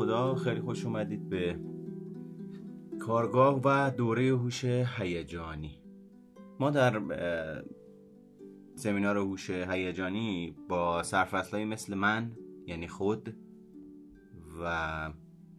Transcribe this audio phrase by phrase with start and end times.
[0.00, 1.60] خدا خیلی خوش اومدید به
[3.00, 5.78] کارگاه و دوره هوش هیجانی.
[6.60, 7.02] ما در
[8.74, 12.32] سمینار هوش هیجانی با سرفصلایی مثل من
[12.66, 13.36] یعنی خود
[14.62, 15.10] و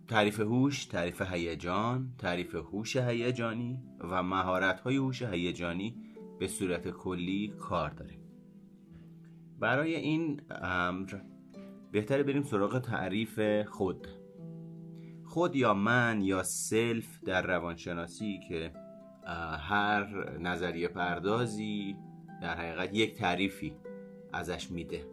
[0.08, 5.96] تعریف هوش، تعریف هیجان، تعریف هوش هیجانی و مهارت های هوش هیجانی
[6.40, 8.20] به صورت کلی کار داریم.
[9.60, 11.16] برای این امر
[11.92, 14.08] بهتره بریم سراغ تعریف خود.
[15.32, 18.74] خود یا من یا self در روانشناسی که
[19.60, 21.96] هر نظریه پردازی
[22.42, 23.74] در حقیقت یک تعریفی
[24.34, 25.06] ازش میده.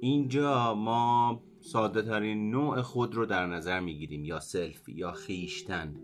[0.00, 5.94] اینجا ما ساده ترین نوع خود رو در نظر می‌گیریم یا self یا خویشتن.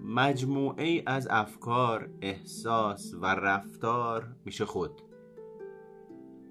[0.00, 5.02] مجموعه از افکار، احساس و رفتار میشه خود.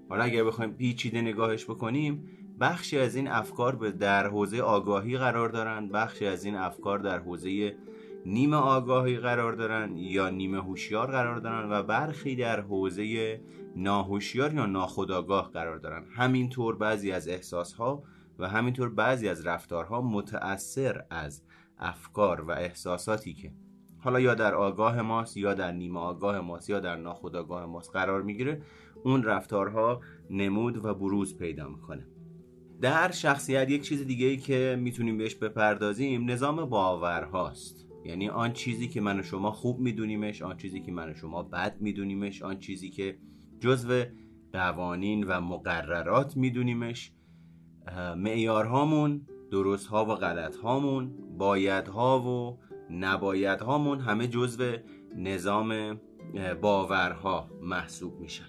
[0.08, 2.28] حالا اگر بخوایم پیچیده نگاهش بکنیم
[2.60, 7.76] بخشی از این افکار در حوزه آگاهی قرار دارند بخشی از این افکار در حوزه
[8.26, 13.40] نیمه آگاهی قرار دارن یا نیمه هوشیار قرار دارن و برخی در حوزه
[13.76, 18.02] ناهوشیار یا ناخودآگاه قرار دارن همینطور بعضی از احساسها
[18.38, 21.42] و همینطور بعضی از رفتارها متأثر از
[21.78, 23.52] افکار و احساساتی که
[23.98, 28.22] حالا یا در آگاه ماست یا در نیمه آگاه ماست یا در ناخودآگاه ماست قرار
[28.22, 28.62] می‌گیره
[29.04, 30.00] اون رفتارها
[30.30, 32.06] نمود و بروز پیدا می‌کنه.
[32.80, 37.86] در شخصیت یک چیز دیگه ای که می‌تونیم بهش بپردازیم نظام باورهاست.
[38.04, 41.42] یعنی آن چیزی که من و شما خوب میدونیمش آن چیزی که من و شما
[41.42, 43.18] بد میدونیمش آن چیزی که
[43.60, 44.04] جزو
[44.52, 47.12] قوانین و مقررات میدونیمش.
[48.16, 52.58] معیارهامون درست ها و غلط هامون بایدها و
[52.90, 54.72] نباید هامون همه جزو
[55.16, 56.00] نظام
[56.60, 58.48] باورها محسوب میشن.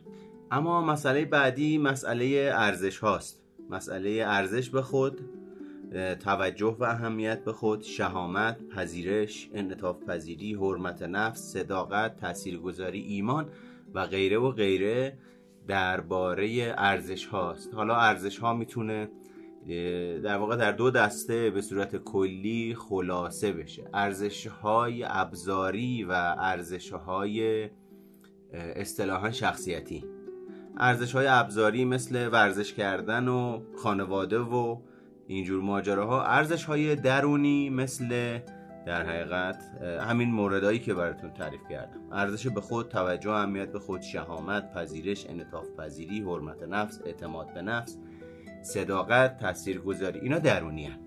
[0.52, 3.41] اما مسئله بعدی مسئله ارزش هاست
[3.72, 5.22] مسئله ارزش به خود
[6.20, 13.50] توجه و اهمیت به خود شهامت پذیرش انعطاف پذیری حرمت نفس صداقت تاثیرگذاری ایمان
[13.94, 15.18] و غیره و غیره
[15.68, 17.74] درباره ارزش هاست.
[17.74, 19.10] حالا ارزش ها می‌تونه
[20.24, 23.90] در واقع در دو دسته به صورت کلی خلاصه بشه.
[23.94, 27.70] ارزش های ابزاری و ارزش های
[28.54, 30.06] اصطلاحا شخصیتی.
[30.82, 34.78] ارزش های ابزاری مثل ورزش کردن و خانواده و
[35.28, 38.40] اینجور ماجراها ارزش های درونی مثل
[38.86, 42.00] در حقیقت همین موردهایی که براتون تعریف کردم.
[42.12, 47.62] ارزش به خود توجه اهمیت به خود شهامت پذیرش انعطاف پذیری حرمت نفس اعتماد به
[47.62, 47.98] نفس
[48.62, 50.20] صداقت تاثیرگذاری.
[50.20, 51.00] اینا درونی هن.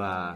[0.00, 0.34] و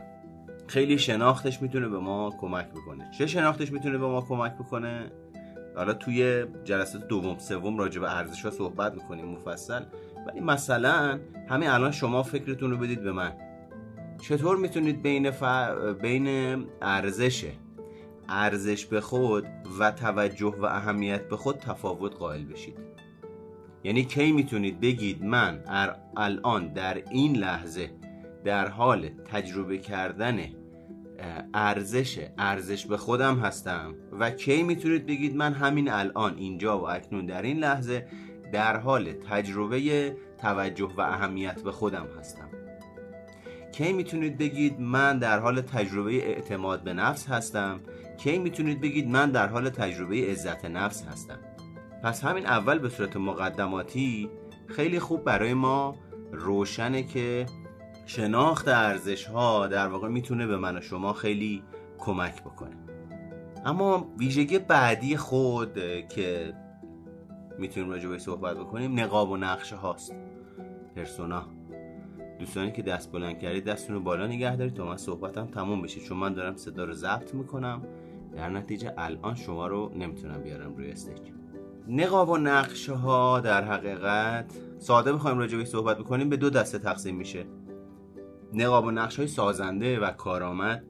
[0.66, 3.10] خیلی شناختش می‌تونه به ما کمک بکنه.
[3.18, 5.12] چه شناختش می‌تونه به ما کمک بکنه؟
[5.76, 9.82] حالا توی جلسات دوم سوم راجع به ارزش ها صحبت می‌کنیم مفصل.
[10.26, 13.32] ولی مثلا همین الان شما فکرتون رو بدید به من.
[14.20, 15.42] چطور می‌تونید بین, ف...
[16.02, 17.52] بین ارزش
[18.28, 19.44] ارزش به خود
[19.78, 22.78] و توجه و اهمیت به خود تفاوت قائل بشید؟
[23.84, 25.64] یعنی کی می‌تونید بگید من
[26.16, 27.90] الان در این لحظه
[28.44, 30.38] در حال تجربه کردن
[31.54, 33.94] ارزش ارزش به خودم هستم.
[34.12, 38.06] و کی می‌تونید بگید من همین الان اینجا و اکنون در این لحظه
[38.52, 42.48] در حال تجربه توجه و اهمیت به خودم هستم.
[43.72, 47.80] کی می‌تونید بگید من در حال تجربه اعتماد به نفس هستم؟
[48.18, 51.38] کی می‌تونید بگید من در حال تجربه عزت نفس هستم؟
[52.02, 54.30] پس همین اول به صورت مقدماتی
[54.66, 55.96] خیلی خوب برای ما
[56.32, 57.46] روشنه که
[58.16, 61.62] شناخت ارزش ها در واقع می‌تونه به من و شما خیلی
[61.98, 62.76] کمک بکنه.
[63.64, 65.74] اما ویژگی بعدی خود
[66.08, 66.54] که
[67.58, 70.14] می‌تونیم راجع به صحبت بکنیم نقاب و نقشه هاست.
[70.96, 71.44] پرسونا
[72.38, 76.00] دوستانی که دست بلند کردید دستتون رو بالا نگه دارید تا من صحبتم تموم بشه
[76.00, 77.82] چون من دارم صدا رو ضبط می‌کنم.
[78.36, 81.18] در نتیجه الان شما رو نمی‌تونم بیارم روی استیج.
[81.88, 86.78] نقاب و نقشه ها در حقیقت ساده بخوایم راجع به صحبت بکنیم به دو دسته
[86.78, 87.46] تقسیم میشه.
[88.54, 90.84] نقاب و نقش های سازنده و کارآمد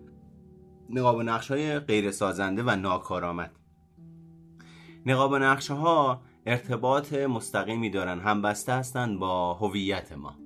[0.90, 3.52] نقاب و نقش های غیر سازنده و ناکارآمد.
[5.06, 10.38] نقاب و نقشه ها ارتباط مستقیمی دارن همبسته هستند با هویت ما.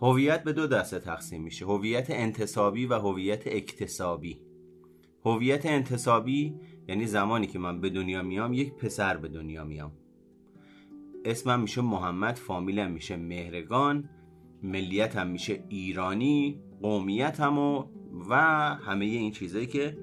[0.00, 4.40] هویت به دو دسته تقسیم میشه هویت انتصابی و هویت اکتسابی.
[5.24, 6.54] هویت انتصابی
[6.88, 9.92] یعنی زمانی که من به دنیا میام یک پسر به دنیا میام.
[11.24, 14.08] اسمم میشه محمد فامیلم میشه مهرگان.
[14.66, 17.84] ملیتم میشه ایرانی قومیتم و,
[18.30, 18.34] و
[18.74, 19.98] همه این چیزایی که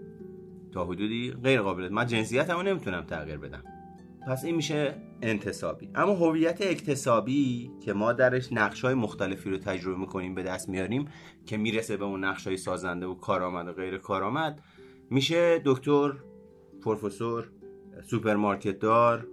[0.72, 3.64] تا حدودی غیر قابلیت من جنسیتمو نمی‌تونم تغییر بدم.
[4.28, 5.90] پس این میشه انتصابی.
[5.96, 11.06] اما هویت اکتسابی که ما درش نقش های مختلفی رو تجربه می‌کنیم به دست میاریم
[11.46, 14.62] که می‌رسه به اون نقش های سازنده و کارآمد و غیر کارآمد
[15.10, 16.14] میشه دکتر
[16.84, 17.50] پروفسور
[18.10, 19.28] سوپرمارکت دار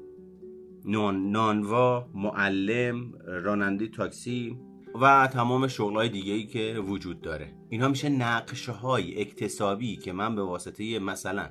[0.84, 4.58] نان، نانوا معلم راننده تاکسی
[4.94, 7.52] و تمام شغلهای دیگه ای که وجود داره.
[7.68, 11.48] اینها میشه نقش های اکتسابی که من به واسطه مثلا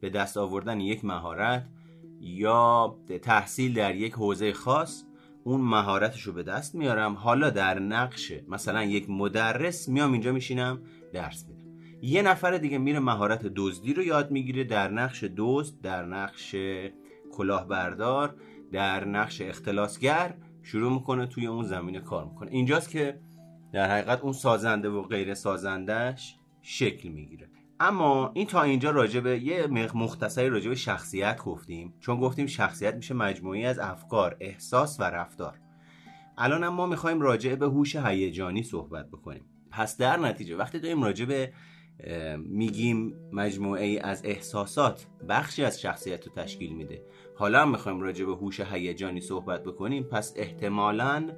[0.00, 1.68] به دست آوردن یک مهارت
[2.20, 5.02] یا تحصیل در یک حوزه خاص
[5.44, 7.14] اون مهارتش رو به دست میارم.
[7.14, 10.82] حالا در نقش مثلا یک مدرس میام اینجا میشینم
[11.12, 11.66] درس میدم.
[12.02, 16.56] یه نفر دیگه میره مهارت دزدی رو یاد می‌گیره در نقش دزد در نقش
[17.32, 18.34] کلاهبردار
[18.72, 20.34] در نقش اختلاسگر.
[20.66, 22.50] شروع می‌کنه توی اون زمینه کار می‌کنه.
[22.50, 23.20] اینجاست که
[23.72, 27.48] در حقیقت اون سازنده و غیر سازندهش شکل می‌گیره.
[27.80, 31.94] اما این تا اینجا راجع به یه مختصری راجع به شخصیت گفتیم.
[32.00, 35.58] چون گفتیم شخصیت میشه مجموعی از افکار احساس و رفتار.
[36.38, 39.44] الان ما می‌خوایم راجع به هوش هیجانی صحبت بکنیم.
[39.70, 41.52] پس در نتیجه وقتی داریم راجع به
[42.38, 47.02] میگیم مجموعه ای از احساسات بخشی از شخصیت رو تشکیل میده.
[47.38, 51.30] حالا هم می‌خوایم راجع به هوش هیجانی صحبت بکنیم پس احتمالا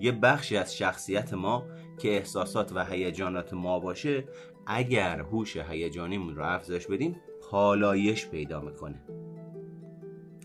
[0.00, 1.64] یه بخشی از شخصیت ما
[1.98, 4.24] که احساسات و هیجانات ما باشه
[4.66, 7.16] اگر هوش هیجانیمون رو افزایش بدیم
[7.50, 9.02] پالایش پیدا می‌کنه.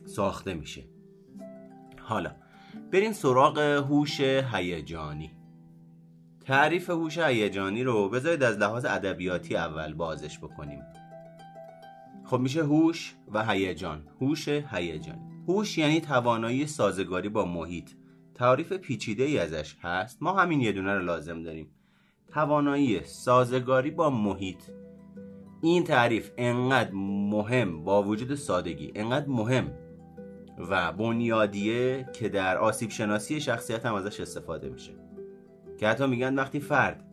[0.05, 0.83] ساخته میشه.
[2.01, 2.35] حالا
[2.93, 5.31] بریم سراغ هوش هیجانی.
[6.45, 10.83] تعریف هوش هیجانی رو بذارید از لحاظ ادبیاتی اول بازش بکنیم.
[12.31, 14.07] خب میشه هوش و هیجان.
[14.21, 17.89] هوش هیجانی هوش یعنی توانایی سازگاری با محیط.
[18.35, 20.17] تعریف پیچیده ای ازش هست.
[20.21, 21.69] ما همین یه دونه رو لازم داریم.
[22.33, 24.63] توانایی سازگاری با محیط.
[25.61, 28.91] این تعریف انقدر مهم با وجود سادگی.
[28.95, 29.71] انقدر مهم
[30.69, 34.93] و بنیادیه که در آسیب شناسی شخصیت هم ازش استفاده میشه.
[35.77, 37.05] که حتی میگن وقتی فرد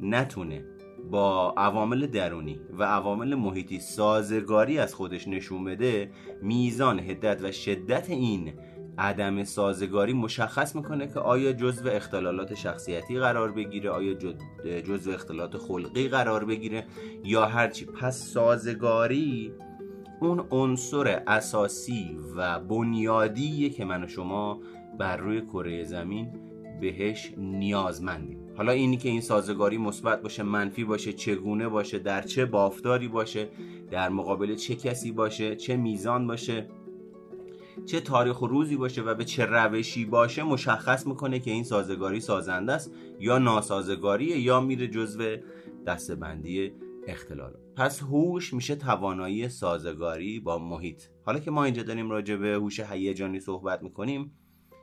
[0.00, 0.64] نتونه
[1.10, 6.10] با عوامل درونی و عوامل محیطی سازگاری از خودش نشون بده
[6.42, 8.52] میزان هدت و شدت این
[8.98, 14.14] عدم سازگاری مشخص می‌کنه که آیا جزو اختلالات شخصیتی قرار بگیره آیا
[14.84, 16.84] جزو اختلالات خلقی قرار بگیره
[17.24, 19.52] یا هرچی پس سازگاری
[20.20, 24.60] اون عنصر اساسی و بنیادیه که من و شما
[24.98, 26.32] بر روی کره زمین
[26.80, 28.41] بهش نیازمندیم.
[28.56, 33.48] حالا اینی که این سازگاری مثبت باشه منفی باشه چگونه باشه در چه بافتاری باشه
[33.90, 36.68] در مقابل چه کسی باشه چه میزان باشه
[37.86, 42.20] چه تاریخ و روزی باشه و به چه روشی باشه مشخص می‌کنه که این سازگاری
[42.20, 45.36] سازنده است یا ناسازگاریه یا میره جزو
[45.86, 46.72] دستبندی
[47.06, 47.54] اختلال.
[47.76, 51.02] پس هوش میشه توانایی سازگاری با محیط.
[51.26, 54.32] حالا که ما اینجا داریم راجع به هوش هیجانی صحبت می‌کنیم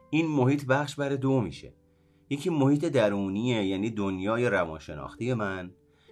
[0.10, 1.74] این محیط بخش بر دو میشه.
[2.30, 5.72] یکی محیط درونیه یعنی دنیای روانشناختی من.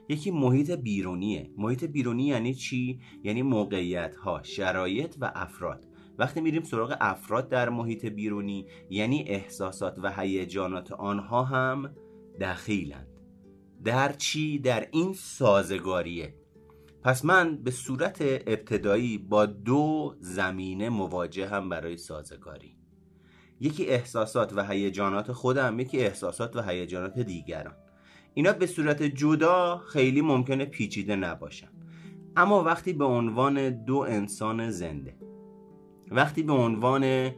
[0.10, 1.52] یکی محیط بیرونیه.
[1.58, 5.88] محیط بیرونی یعنی چی؟ یعنی موقعیت ها شرایط و افراد.
[6.18, 11.96] وقتی میریم سراغ افراد در محیط بیرونی یعنی احساسات و هیجانات آنها هم
[12.42, 13.08] دخیلند.
[13.84, 16.36] در چی؟ در این سازگاریه.
[17.04, 22.77] پس من به صورت ابتدایی با دو زمینه مواجه هم برای سازگاری.
[23.60, 27.76] یکی احساسات و هیجانات خودم یکی احساسات و هیجانات دیگران.
[28.34, 31.68] اینا به صورت جدا خیلی ممکنه پیچیده نباشن.
[32.36, 35.18] اما وقتی به عنوان دو انسان زنده
[36.12, 37.32] وقتی به عنوان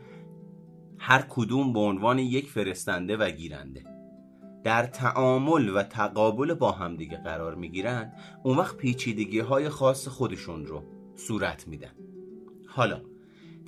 [0.98, 3.84] هر کدوم به عنوان یک فرستنده و گیرنده
[4.64, 10.84] در تعامل و تقابل با همدیگه قرار می‌گیرن اون وقت پیچیدگی های خاص خودشون رو
[11.16, 11.92] صورت میدن.
[12.68, 13.02] حالا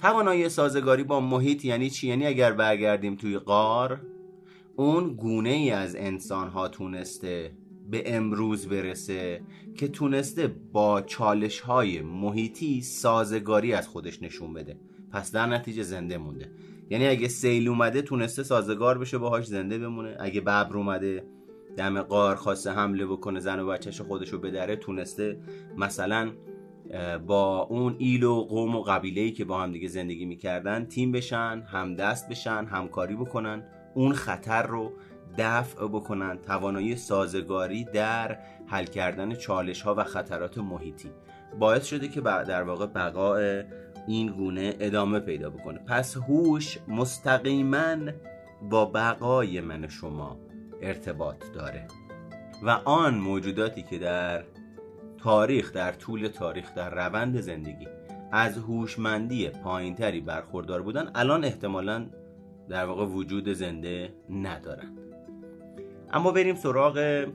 [0.01, 4.01] توانایی سازگاری با محیط یعنی چی؟ یعنی اگر برگردیم توی قار
[4.75, 7.51] اون گونه ای از انسان ها تونسته
[7.89, 9.41] به امروز برسه
[9.75, 14.77] که تونسته با چالش های محیطی سازگاری از خودش نشون بده.
[15.11, 16.51] پس در نتیجه زنده مونده.
[16.89, 20.17] یعنی اگه سیل اومده تونسته سازگار بشه باهاش زنده بمونه.
[20.19, 21.25] اگه ببر اومده
[21.77, 25.39] دم قار خواسته حمله بکنه زن و بچهش خودشو بدره تونسته
[25.77, 26.31] مثلا
[27.27, 31.63] با اون ایل و قوم و قبیله که با هم دیگه زندگی می‌کردن تیم بشن
[31.67, 33.63] هم دست بشن همکاری بکنن.
[33.93, 34.91] اون خطر رو
[35.37, 36.37] دفع بکنن.
[36.37, 41.09] توانایی سازگاری در حل کردن چالش ها و خطرات محیطی.
[41.59, 43.63] باعث شده که در واقع بقای
[44.07, 45.79] این گونه ادامه پیدا بکنه.
[45.79, 47.95] پس هوش مستقیما
[48.69, 50.39] با بقای من شما
[50.81, 51.87] ارتباط داره.
[52.63, 54.43] و آن موجوداتی که در
[55.23, 57.87] تاریخ در طول تاریخ در روند زندگی.
[58.31, 62.05] از هوشمندی پایینتری برخوردار بودن الان احتمالا
[62.69, 64.97] در واقع وجود زنده ندارن.
[66.13, 67.25] اما بریم سراغ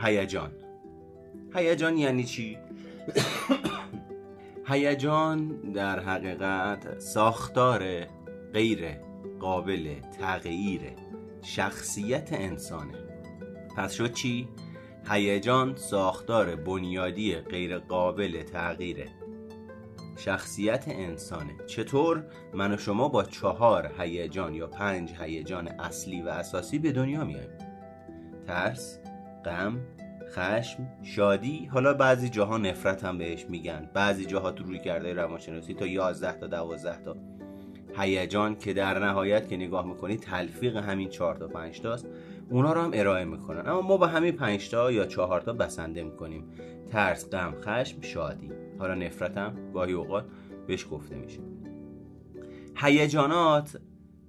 [0.00, 0.50] هیجان.
[1.54, 2.58] هیجان یعنی چی؟
[4.68, 8.06] هیجان در حقیقت ساختار
[8.52, 8.96] غیر
[9.40, 10.80] قابل تغییر
[11.42, 12.98] شخصیت انسانه.
[13.76, 14.48] پس شد چی؟
[15.10, 19.08] هیجان ساختار بنیادی غیر قابل تغییر
[20.16, 21.52] شخصیت انسانه.
[21.66, 27.24] چطور من و شما با چهار هیجان یا پنج هیجان اصلی و اساسی به دنیا
[27.24, 27.50] میایم؟
[28.46, 28.98] ترس
[29.44, 29.80] غم
[30.34, 31.66] خشم شادی.
[31.66, 33.90] حالا بعضی جاها نفرت هم بهش میگن.
[33.94, 37.16] بعضی جاها تو روی کرده روانشناسی تا 11 تا 12 تا.
[37.96, 42.06] هیجان که در نهایت که نگاه می‌کنی تلفیق همین 4 تا 5 تاست.
[42.50, 43.68] اونا رو هم ارائه می‌کنن.
[43.68, 46.44] اما ما با همین 5 تا یا 4 تا بسنده می‌کنیم.
[46.90, 48.50] ترس غم خشم شادی.
[48.78, 50.24] حالا نفرت هم گاهی اوقات
[50.66, 51.40] بهش گفته میشه.
[52.76, 53.80] هیجانات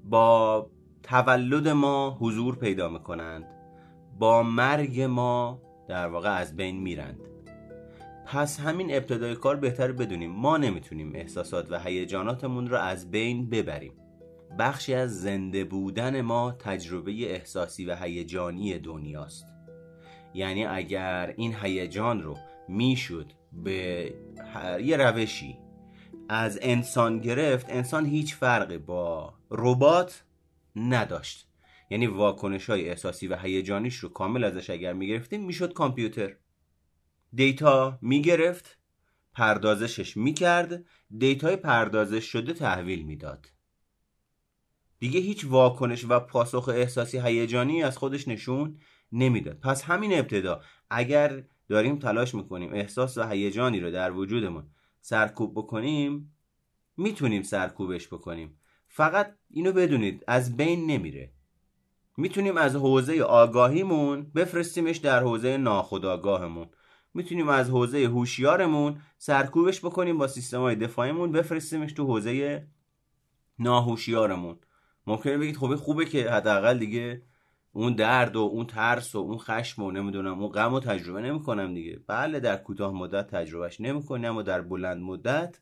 [0.03, 0.69] با
[1.03, 3.45] تولد ما حضور پیدا می‌کنند.
[4.19, 7.19] با مرگ ما در واقع از بین میرند.
[8.25, 10.31] پس همین ابتدای کار بهتر بدونیم.
[10.31, 13.93] ما نمی‌تونیم احساسات و هیجاناتمون رو از بین ببریم.
[14.59, 19.45] بخشی از زنده بودن ما تجربه احساسی و هیجانی دنیاست.
[20.33, 24.13] یعنی اگر این هیجان رو می‌شد به
[24.83, 25.57] یه روشی
[26.29, 30.23] از انسان گرفت انسان هیچ فرقی با ربات
[30.75, 31.47] نداشت.
[31.89, 36.35] یعنی واکنش های احساسی و هیجانیش رو کامل ازش اگر می‌گرفتیم می‌شد کامپیوتر.
[37.33, 38.77] data می‌گرفت
[39.33, 40.85] پردازشش می‌کرد
[41.17, 43.47] data ی پردازش شده تحویل می‌داد.
[45.05, 48.77] دیگه هیچ واکنش و پاسخ احساسی هیجانی از خودش نشون
[49.11, 49.59] نمی‌داد.
[49.59, 54.63] پس همین ابتدا اگر داریم تلاش می‌کنیم احساس و هیجانی رو در وجودمون
[55.01, 56.35] سرکوب بکنیم
[56.97, 58.59] می‌تونیم سرکوبش بکنیم.
[58.87, 61.31] فقط اینو بدونید از بین نمیره.
[62.17, 66.67] می‌تونیم از حوزه آگاهیمون بفرستیمش در حوزه ناخودآگاهمون.
[67.13, 72.67] می‌تونیم از حوزه هوشیارمون سرکوبش بکنیم با سیستم های دفاعیمون بفرستیمش تو حوزه
[73.59, 74.57] ناهوشیارمون.
[75.07, 77.21] ممکنه بگید خب خوبه که حداقل دیگه
[77.71, 81.73] اون درد و اون ترس و اون خشم و نمی‌دونم اون غم و تجربه نمی‌کنم
[81.73, 81.99] دیگه.
[82.07, 85.59] بله در کوتاه مدت تجربهش نمی‌کنی اما در بلند مدت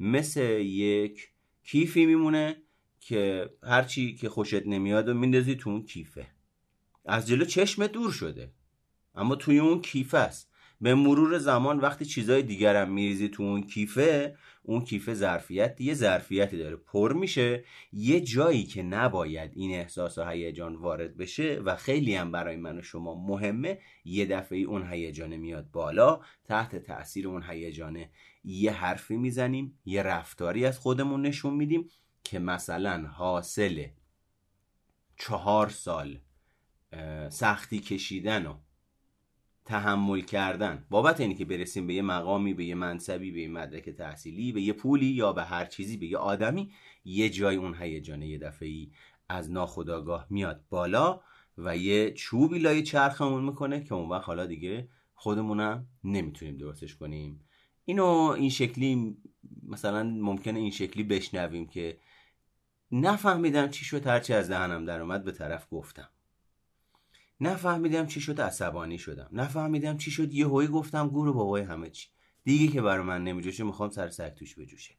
[0.00, 1.28] مثل یک
[1.64, 2.56] کیفی میمونه
[3.00, 6.26] که هرچی که خوشت نمیاد و میندازی تو اون کیفه.
[7.04, 8.52] از جلو چشم دور شده
[9.14, 10.51] اما توی اون کیفه است.
[10.82, 16.58] به مرور زمان وقتی چیزای دیگرم میریزی تو اون کیفه اون کیفه ظرفیت یه ظرفیتی
[16.58, 16.76] داره.
[16.76, 17.64] پر میشه.
[17.92, 22.78] یه جایی که نباید این احساس و هیجان وارد بشه و خیلی هم برای من
[22.78, 26.20] و شما مهمه یه دفعه اون هیجانه میاد بالا.
[26.44, 28.10] تحت تاثیر اون هیجانه
[28.44, 31.88] یه حرفی می‌زنیم یه رفتاری از خودمون نشون میدیم
[32.24, 33.86] که مثلا حاصل
[35.16, 36.18] چهار سال
[37.28, 38.54] سختی کشیدن و
[39.64, 40.86] تحمل کردن.
[40.90, 44.60] بابت اینی که برسیم به یه مقامی به یه منصبی به یه مدرک تحصیلی به
[44.60, 46.72] یه پولی یا به هر چیزی به یه آدمی
[47.04, 48.86] یه جای اون هیجانه یه دفعه
[49.28, 51.20] از ناخداگاه میاد بالا
[51.58, 57.40] و یه چوبی لای چرخمون می‌کنه که اون وقت حالا دیگه خودمونم نمی‌تونیم درستش کنیم.
[57.84, 59.16] اینو این شکلی
[59.68, 61.98] مثلا ممکنه این شکلی بشنویم که
[62.92, 66.08] نفهمیدم چی شد هرچی از دهنم در اومد به طرف گفتم.
[67.42, 69.28] نفهمیدم چی شد عصبانی شدم.
[69.32, 72.08] نفهمیدم چی شد یه هایی گفتم گور بابای همه چی.
[72.44, 74.94] دیگه که برای من نمیجوشه می‌خوام سر سگ توش بجوشه.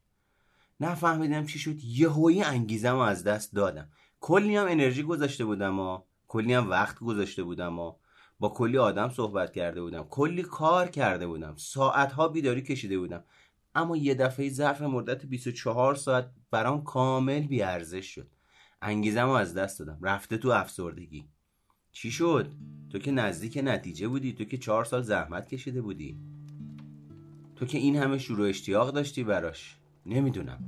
[0.79, 3.89] نفهمیدم چی شد یه هایی انگیزم از دست دادم.
[4.19, 7.93] کلی هم انرژی گذاشته بودم و کلی هم وقت گذاشته بودم و
[8.39, 10.03] با کلی آدم صحبت کرده بودم.
[10.03, 11.55] کلی کار کرده بودم.
[11.57, 13.23] ساعتها بیداری کشیده بودم.
[13.75, 18.27] اما یه دفعه ظرف مدت 24 ساعت برام کامل بیارزش شد.
[18.81, 19.99] انگیزم از دست دادم.
[20.01, 21.25] رفته تو افسردگی.
[21.93, 22.51] چی شد؟
[22.89, 26.17] تو که نزدیک نتیجه بودی تو که چهار سال زحمت کشیده بودی.
[27.55, 29.77] تو که این همه شروع اشتیاق داشتی براش.
[30.05, 30.63] نمی‌دونم.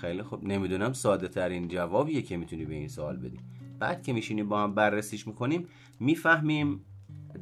[0.00, 0.44] خیلی خوب.
[0.44, 3.38] نمی‌دونم ساده ترین جوابیه که می‌تونی به این سوال بدی.
[3.78, 5.66] بعد که میشینیم با هم بررسیش می‌کنیم
[6.00, 6.84] می‌فهمیم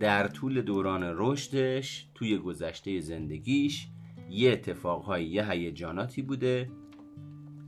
[0.01, 3.89] در طول دوران رشدش توی گذشته زندگیش
[4.31, 6.71] یه اتفاقهایی یه هیجاناتی بوده.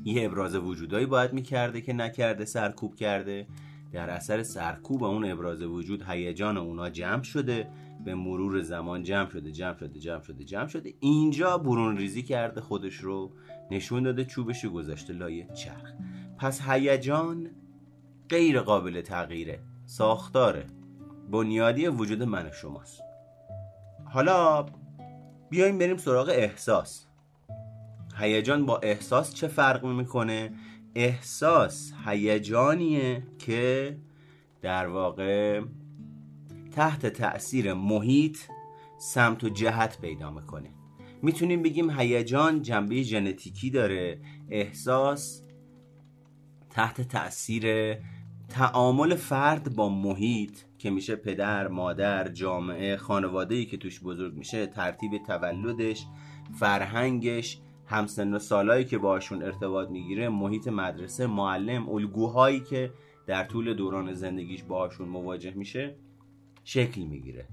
[0.05, 3.47] یه ابراز وجودایی باید می‌کرده که نکرده سرکوب کرده.
[3.93, 7.69] در اثر سرکوب اون ابراز وجود هیجان اونا جمع شده
[8.05, 10.95] به مرور زمان جمع شده جمع شده جمع شده جمع شده.
[11.01, 13.33] اینجا برون ریزی کرده خودش رو
[13.71, 15.93] نشون داده چوبش گذاشته لای چرخ.
[16.39, 17.51] پس هیجان
[18.29, 20.67] غیر قابل تغییره ساختاره.
[21.31, 23.03] بنیادی وجود من شماست.
[24.05, 24.67] حالا
[25.51, 27.07] بیایم بریم سراغ احساس.
[28.19, 30.53] هیجان با احساس چه فرق می‌کنه؟
[30.95, 33.97] احساس هیجانیه که
[34.63, 35.61] در واقع
[36.73, 38.39] تحت تأثیر محیط
[38.99, 40.71] سمت و جهت پیدا می‌کنه.
[41.23, 44.21] می‌تونیم بگیم هیجان جنبه ژنتیکی داره.
[44.51, 45.43] احساس
[46.71, 47.97] تحت تأثیر
[48.49, 55.11] تعامل فرد با محیط که میشه پدر، مادر، جامعه، خانواده که توش بزرگ میشه ترتیب
[55.27, 56.07] تولدش،
[56.59, 57.61] فرهنگش،
[57.93, 62.93] همسن و سالایی که باشون ارتباط می‌گیره محیط مدرسه، معلم، الگوهایی که
[63.27, 65.97] در طول دوران زندگیش باشون مواجه میشه
[66.65, 67.49] شکل می‌گیره.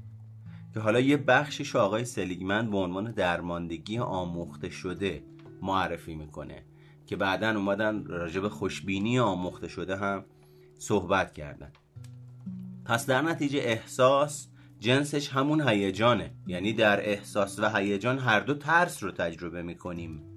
[0.74, 5.24] که حالا یه بخشش آقای سلیگمن به عنوان درماندگی آموخته شده
[5.62, 6.64] معرفی می‌کنه.
[7.06, 10.26] که بعدا اومدن راجب خوشبینی آموخته شده هم
[10.78, 11.72] صحبت کردن.
[12.86, 14.48] پس در نتیجه احساس
[14.80, 16.32] جنسش همون هیجانه.
[16.48, 20.29] یعنی در احساس و هیجان هر دو ترس رو تجربه می‌کنیم.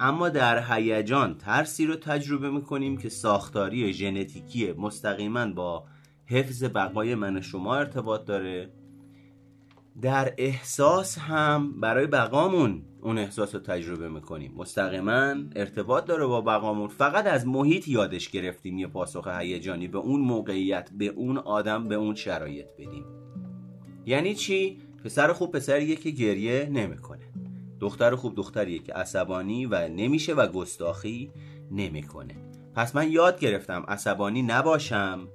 [0.00, 5.84] اما در هیجان ترسی رو تجربه می‌کنیم که ساختاری ژنتیکی مستقیما با
[6.26, 8.70] حفظ بقای من شما ارتباط داره.
[10.02, 14.54] در احساس هم برای بقامون اون احساس رو تجربه می‌کنیم.
[14.56, 16.88] مستقیما ارتباط داره با بقامون.
[16.88, 21.94] فقط از محیط یادش گرفتیم یه پاسخ هیجانی به اون موقعیت به اون آدم به
[21.94, 23.04] اون شرایط بدیم.
[24.06, 27.27] یعنی چی؟ پسر خوب پسریه که گریه نمی‌کنه.
[27.80, 31.30] دختر خوب دختریه که عصبانی و نمیشه و گستاخی
[31.70, 32.34] نمی‌کنه.
[32.74, 35.28] پس من یاد گرفتم عصبانی نباشم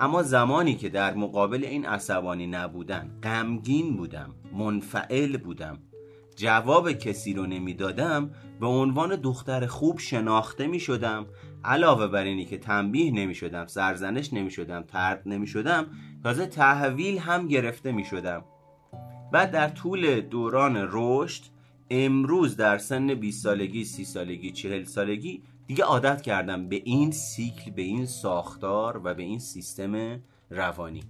[0.00, 5.78] اما زمانی که در مقابل این عصبانی نبودن غمگین بودم منفعل بودم.
[6.36, 11.26] جواب کسی رو نمی‌دادم به عنوان دختر خوب شناخته می شدم
[11.64, 15.86] علاوه بر اینی که تنبیه نمی شدم سرزنش نمی شدم ترد نمی شدم
[16.22, 18.44] تازه تحویل هم گرفته می شدم
[19.32, 21.42] بعد در طول دوران رشد
[21.90, 27.70] امروز در سن 20 سالگی 30 سالگی 40 سالگی دیگه عادت کردم به این سیکل
[27.70, 30.20] به این ساختار و به این سیستم
[30.50, 31.04] روانی.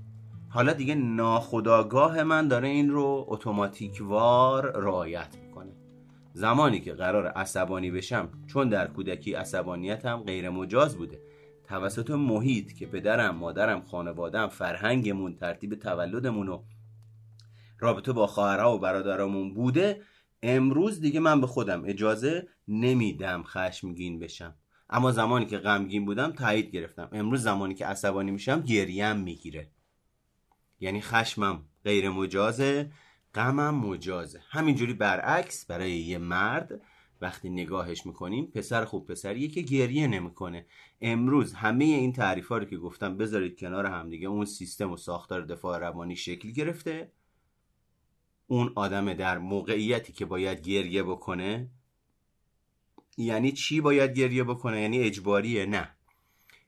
[0.49, 5.73] حالا دیگه ناخداگاه من داره این رو اتوماتیکوار رعایت می‌کنه.
[6.33, 11.21] زمانی که قرار عصبانی بشم چون در کودکی عصبانیتم غیر مجاز بوده.
[11.65, 16.62] توسط محیط که پدرم مادرم خانوادم فرهنگمون ترتیب تولدمون و
[17.79, 20.01] رابطه با خواهرها و برادرامون بوده
[20.42, 24.55] امروز دیگه من به خودم اجازه نمیدم خشمگین بشم.
[24.90, 27.09] اما زمانی که غمگین بودم تایید گرفتم.
[27.12, 29.70] امروز زمانی که عصبانی میشم گریم می‌گیره.
[30.81, 32.90] یعنی خشمم غیر مجازه
[33.35, 34.40] غمم مجازه.
[34.49, 36.81] همینجوری برعکس برای یه مرد
[37.20, 40.66] وقتی نگاهش می‌کنیم پسر خوب پسریه که گریه نمی‌کنه.
[41.01, 45.44] امروز همه این تعریف رو که گفتم بذارید کنار هم دیگه اون سیستم و ساختار
[45.44, 47.12] دفاع روانی شکل گرفته.
[48.47, 51.71] اون آدم در موقعیتی که باید گریه بکنه؟
[53.19, 55.91] یعنی چی باید گریه بکنه؟ یعنی اجباریه؟ نه.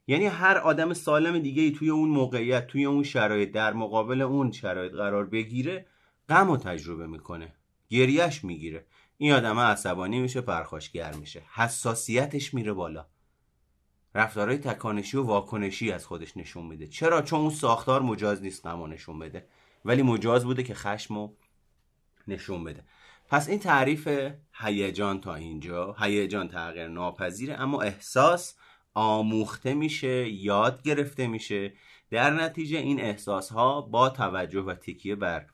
[0.07, 4.51] یعنی هر آدم سالم دیگه ای توی اون موقعیت توی اون شرایط در مقابل اون
[4.51, 5.85] شرایط قرار بگیره
[6.29, 7.53] غم و تجربه می‌کنه.
[7.89, 8.85] گریهش می‌گیره.
[9.17, 11.41] این آدم عصبانی میشه پرخاشگر میشه.
[11.53, 13.05] حساسیتش میره بالا.
[14.15, 16.87] رفتارهای تکانشی و واکنشی از خودش نشون میده.
[16.87, 19.47] چرا؟ چون اون ساختار مجاز نیست غم نشون بده.
[19.85, 21.29] ولی مجاز بوده که خشم و
[22.29, 22.83] نشون بده.
[23.29, 24.09] پس این تعریف
[24.53, 28.55] هیجان تا اینجا هیجان تغییر ناپذیره اما احساس
[28.93, 31.73] آموخته میشه یاد گرفته میشه.
[32.09, 35.45] در نتیجه این احساس ها با توجه و تکیه بر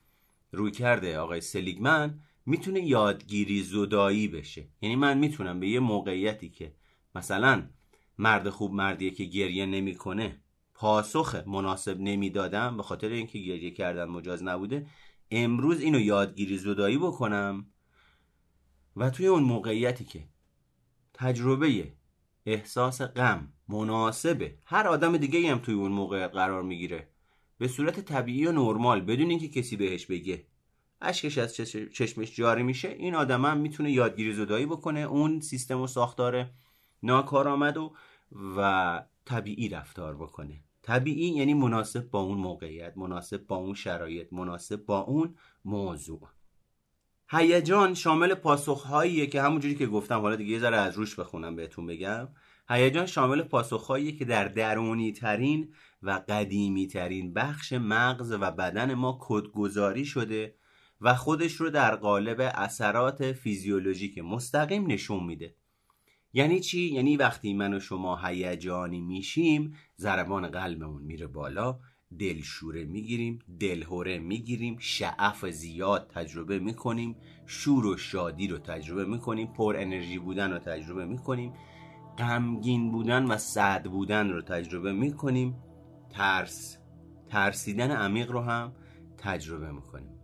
[0.52, 4.68] روی کرده آقای سلیگمن می‌تونه یادگیری زدایی بشه.
[4.82, 6.74] یعنی من می‌تونم به یه موقعیتی که
[7.16, 7.70] مثلا
[8.18, 10.42] مرد خوب مردیه که گریه نمی‌کنه
[10.74, 14.88] پاسخ مناسب نمی‌دادم به خاطر اینکه گریه کردن مجاز نبوده
[15.32, 17.66] امروز اینو یادگیری زدایی بکنم
[18.96, 20.24] و توی اون موقعیتی که
[21.14, 21.94] تجربه
[22.46, 27.08] احساس غم مناسبه هر آدم دیگه هم توی اون موقعیت قرار می‌گیره.
[27.58, 30.46] به صورت طبیعی و نرمال بدون اینکه کسی بهش بگه.
[31.02, 31.56] اشکش از
[31.94, 32.88] چشمش جاری میشه.
[32.88, 36.50] این آدم هم می‌تونه یادگیری زدایی بکنه اون سیستم و ساختار
[37.04, 37.94] ناکارآمد و
[38.58, 40.65] و طبیعی رفتار بکنه.
[40.86, 46.30] طبیعی یعنی مناسب با اون موقعیت مناسب با اون شرایط مناسب با اون موضوع.
[47.30, 51.86] هیجان شامل پاسخهاییه که همونجوری که گفتم حالا دیگه یه ذره از روش بخونم بهتون
[51.86, 52.28] بگم.
[52.70, 59.18] هیجان شامل پاسخهاییه که در درونی ترین و قدیمی ترین بخش مغز و بدن ما
[59.22, 60.56] کدگذاری شده
[61.02, 65.56] و خودش رو در قالب اثرات فیزیولوژیک مستقیم نشون میده.
[66.38, 71.80] یعنی چی؟ یعنی وقتی من و شما هیجانی میشیم ضربان قلبمون میره بالا
[72.20, 79.76] دلشوره می‌گیریم دلهوره می‌گیریم شعف زیاد تجربه می‌کنیم شور و شادی رو تجربه می‌کنیم پر
[79.78, 81.54] انرژی بودن رو تجربه می‌کنیم
[82.18, 85.56] غمگین بودن و سعد بودن رو تجربه می‌کنیم
[86.10, 86.78] ترس
[87.30, 88.76] ترسیدن عمیق رو هم
[89.18, 90.15] تجربه می‌کنیم.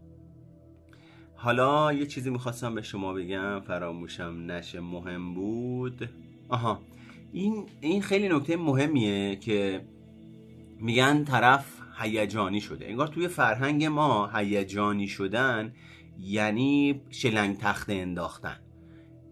[1.44, 6.10] حالا یه چیزی می‌خواستم به شما بگم فراموشم نشه مهم بود.
[6.50, 6.80] آها
[7.34, 9.82] این این خیلی نکته مهمیه که
[10.80, 11.66] میگن طرف
[12.00, 12.88] هیجانی شده.
[12.88, 15.74] انگار توی فرهنگ ما هیجانی شدن
[16.20, 18.58] یعنی شلنگ تخته انداختن.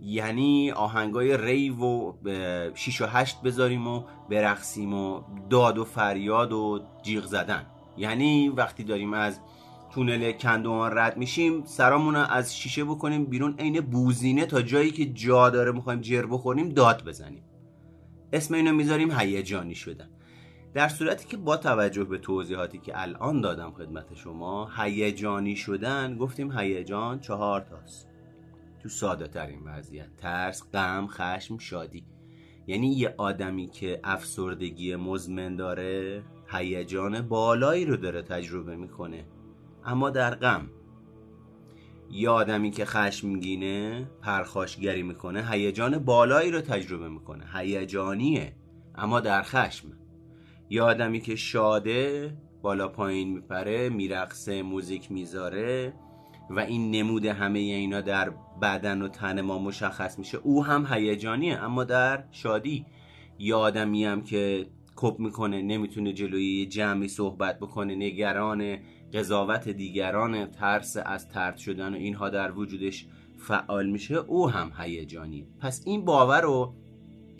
[0.01, 2.13] یعنی آهنگای ری و
[2.75, 7.65] شیش و هشت بذاریم و برقصیم و داد و فریاد و جیغ زدن.
[7.97, 9.39] یعنی وقتی داریم از
[9.91, 11.63] تونل کندوان رد میشیم.
[11.65, 13.55] سرامون از شیشه بکنیم بیرون.
[13.59, 17.43] عین بوزینه تا جایی که جا داره می‌خوایم جر بخوریم داد بزنیم.
[18.33, 20.09] اسم اینو می‌ذاریم هیجانی شدن.
[20.73, 26.57] در صورتی که با توجه به توضیحاتی که الان دادم خدمت شما هیجانی شدن گفتیم
[26.57, 28.09] هیجان چهار تاست.
[28.83, 32.05] تو ساده ترین وضعیت ترس غم خشم شادی.
[32.67, 39.25] یعنی یه آدمی که افسردگی مزمن داره هیجان بالایی رو داره تجربه می‌کنه.
[39.89, 40.69] اما در غم.
[42.11, 47.45] یه آدمی که خشمگینه پرخاشگری می‌کنه هیجان بالایی رو تجربه می‌کنه.
[47.53, 48.55] هیجانیه
[48.95, 49.87] اما در خشم.
[50.69, 55.93] یه آدمی که شاده بالا پایین میپره میرقصه موزیک می‌ذاره
[56.49, 61.57] و این نمود همه اینا در بدن و تن ما مشخص میشه او هم هیجانیه
[61.57, 62.85] اما در شادی.
[63.39, 68.77] یه آدمی هم که کپ می‌کنه نمی‌تونه جلوی جمعی صحبت بکنه نگران
[69.13, 75.47] قضاوت دیگران ترس از ترد شدن و اینها در وجودش فعال میشه او هم هیجانیه.
[75.59, 76.75] پس این باور رو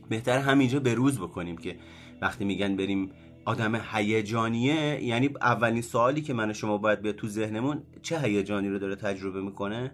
[0.10, 1.76] بهتر همینجا به روز بکنیم که
[2.22, 3.12] وقتی میگن بریم
[3.46, 8.80] آدم هیجانیه یعنی اولین سوالی که من شما باید بیاد تو ذهنمون چه هیجانی رو
[8.80, 9.92] داره تجربه می‌کنه؟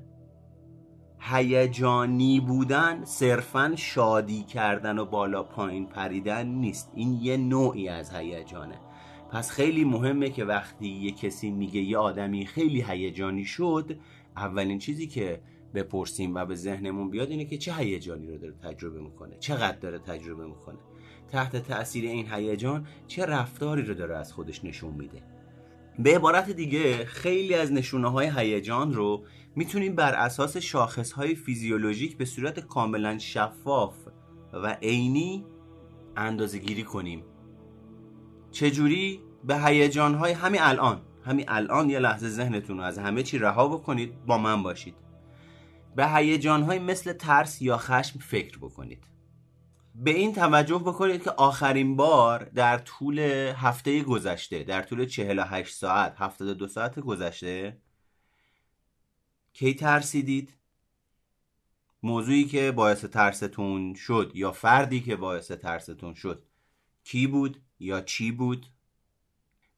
[1.19, 6.91] هیجانی بودن صرفا شادی کردن و بالا پایین پریدن نیست.
[6.95, 8.84] این یه نوعی از هیجانه.
[9.35, 13.97] پس خیلی مهمه که وقتی یه کسی میگه یه آدمی خیلی هیجانی شد
[14.35, 15.41] اولین چیزی که
[15.73, 19.99] بپرسیم و به ذهنمون بیاد اینه که چه هیجانی رو داره تجربه می‌کنه چقدر داره
[19.99, 20.77] تجربه می‌کنه.
[21.31, 25.23] تحت تاثیر این هیجان چه رفتاری رو داره از خودش نشون میده.
[25.99, 29.23] به عبارت دیگه خیلی از نشونه های هیجان رو
[29.55, 33.95] می‌تونیم بر اساس شاخص های فیزیولوژیک به صورت کاملا شفاف
[34.53, 35.45] و عینی
[36.17, 37.23] اندازه گیری کنیم.
[38.51, 41.01] چجوری؟ به هیجان های همین الان.
[41.25, 44.95] همین الان یه لحظه ذهنتون رو از همه چی رها بکنید با من باشید.
[45.95, 49.03] به هیجان های مثل ترس یا خشم فکر بکنید.
[49.95, 53.19] به این توجه بکنید که آخرین بار در طول
[53.55, 57.77] هفته گذشته در طول 48 ساعت 72 ساعت گذشته
[59.53, 60.53] کی ترسیدید؟
[62.03, 66.43] موضوعی که باعث ترستون شد یا فردی که باعث ترستون شد
[67.03, 68.65] کی بود یا چی بود؟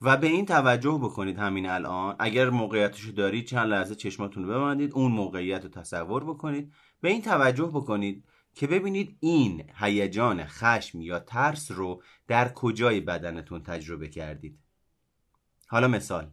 [0.01, 2.15] و به این توجه بکنید همین الان.
[2.19, 6.73] اگر موقعیتشو دارید چند لحظه چشماتون رو ببندید اون موقعیت رو تصور بکنید.
[7.01, 13.63] به این توجه بکنید که ببینید این هیجان خشم یا ترس رو در کجای بدنتون
[13.63, 14.60] تجربه کردید.
[15.67, 16.31] حالا مثال.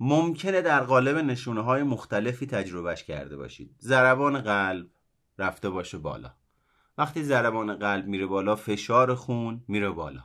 [0.00, 3.76] ممکنه در قالب نشونه های مختلفی تجربهش کرده باشید.
[3.80, 4.86] ضربان قلب
[5.38, 6.34] رفته باشه بالا.
[6.98, 10.22] وقتی ضربان قلب میره بالا فشار خون میره بالا.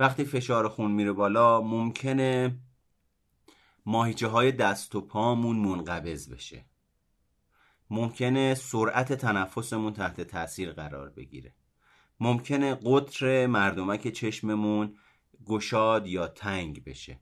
[0.00, 2.58] وقتی فشار خون میره بالا ممکنه
[3.86, 6.64] ماهیچه های دست و پامون منقبض بشه.
[7.90, 11.54] ممکنه سرعت تنفسمون تحت تاثیر قرار بگیره.
[12.20, 14.94] ممکنه قطر مردمک چشممون
[15.46, 17.20] گشاد یا تنگ بشه.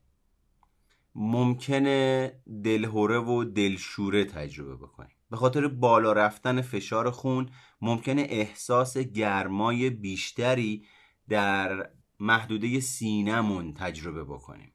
[1.15, 2.31] ممکنه
[2.63, 5.15] دلهوره و دلشوره تجربه بکنیم.
[5.29, 7.49] به خاطر بالا رفتن فشار خون
[7.81, 10.85] ممکنه احساس گرمای بیشتری
[11.29, 14.73] در محدوده سینمون تجربه بکنیم.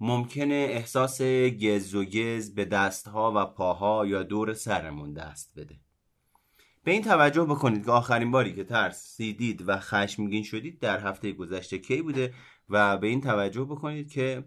[0.00, 5.80] ممکنه احساس گز و گز به دستها و پاها یا دور سرمون دست بده.
[6.84, 11.78] به این توجه بکنید که آخرین باری که ترسیدید و خشمگین شدید در هفته گذشته
[11.78, 12.34] کی بوده
[12.68, 14.44] و به این توجه بکنید که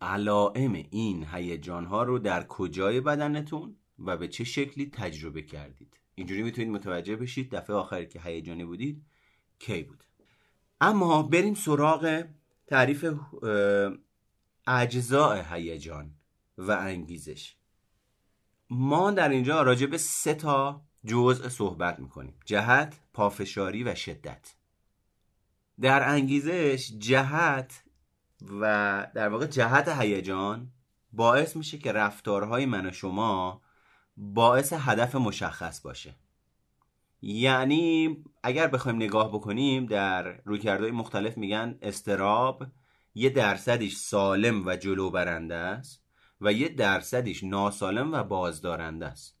[0.00, 6.00] علائم این هیجان ها رو در کجای بدنتون و به چه شکلی تجربه کردید.
[6.14, 9.02] اینجوری می‌تونید متوجه بشید دفعه آخری که هیجانی بودید
[9.58, 10.04] کی بود.
[10.80, 12.24] اما بریم سراغ
[12.66, 13.14] تعریف
[14.66, 16.14] اجزاء هیجان
[16.58, 17.54] و انگیزش.
[18.70, 22.34] ما در اینجا راجع به سه تا جزء صحبت می‌کنیم.
[22.44, 24.54] جهت، پافشاری و شدت.
[25.80, 27.84] در انگیزش جهت
[28.60, 30.72] و در واقع جهت هیجان
[31.12, 33.62] باعث میشه که رفتارهای من و شما
[34.16, 36.14] باعث هدف مشخص باشه.
[37.22, 42.66] یعنی اگر بخوایم نگاه بکنیم در رویکردهای مختلف میگن استراب
[43.14, 46.02] یه درصدش سالم و جلو برنده است
[46.40, 49.38] و یه درصدش ناسالم و بازدارنده است.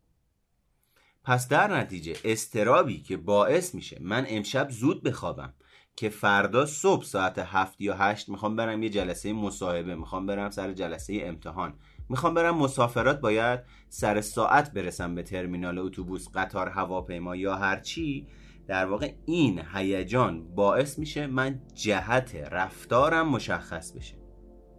[1.24, 5.54] پس در نتیجه استرابی که باعث میشه من امشب زود بخوابم
[5.96, 10.72] که فردا صبح ساعت هفت یا هشت می‌خوام برم یه جلسه مصاحبه می‌خوام برم سر
[10.72, 11.74] جلسه امتحان.
[12.08, 18.26] می‌خوام برم مسافرات باید سر ساعت برسم به ترمینال اتوبوس قطار هواپیما یا هرچی
[18.66, 24.14] در واقع این هیجان باعث میشه من جهت رفتارم مشخص بشه.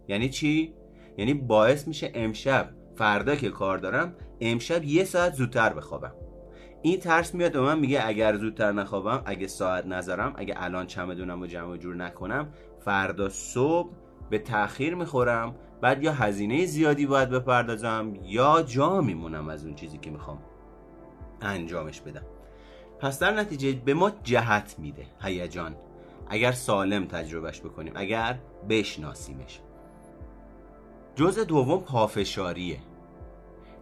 [0.08, 0.74] یعنی چی؟
[1.16, 6.12] یعنی باعث میشه امشب فردا که کار دارم امشب یه ساعت زودتر بخوابم.
[6.82, 11.42] این ترس میاد به من میگه اگر زودتر نخوابم اگه ساعت نذارم اگه الان چمدونم
[11.42, 12.52] و جمع جور نکنم
[12.84, 13.90] فردا صبح
[14.30, 15.54] به تاخیر می‌خورم.
[15.80, 20.38] بعد یا هزینه زیادی باید بپردازم یا جا میمونم از اون چیزی که می‌خوام
[21.42, 22.22] انجامش بدم.
[22.98, 25.76] پس در نتیجه به ما جهت میده هیجان.
[26.28, 28.38] اگر سالم تجربهش بکنیم اگر
[28.68, 29.60] بشناسیمش.
[31.16, 32.78] جزء دوم پافشاریه.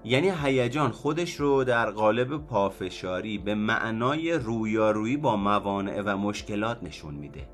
[0.05, 7.15] یعنی هیجان خودش رو در قالب پافشاری به معنای رویارویی با موانع و مشکلات نشون
[7.15, 7.49] میده.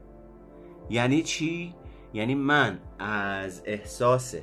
[0.90, 1.74] یعنی چی؟
[2.14, 4.34] یعنی من از احساس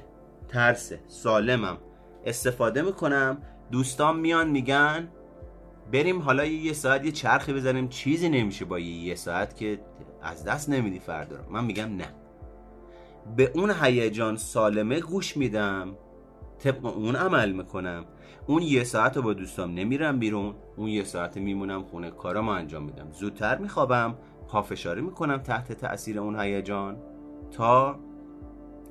[0.48, 1.78] ترس سالمم
[2.26, 3.38] استفاده می‌کنم
[3.72, 5.08] دوستان میان میگن
[5.94, 9.80] بریم حالا یه ساعت یه چرخی بزنیم چیزی نمیشه با یه ساعت که
[10.22, 12.08] از دست نمیدی فردا من میگم نه.
[13.36, 15.96] به اون هیجان سالمه گوش میدم
[16.60, 18.06] طبق اون عمل می‌کنم.
[18.48, 22.84] اون یه ساعت رو با دوستام نمیرم بیرون اون یه ساعت میمونم خونه کارم انجام
[22.84, 23.12] میدم.
[23.12, 24.16] زودتر میخوابم
[24.48, 26.98] پافشاری می‌کنم تحت تاثیر اون هیجان.
[27.52, 28.00] تا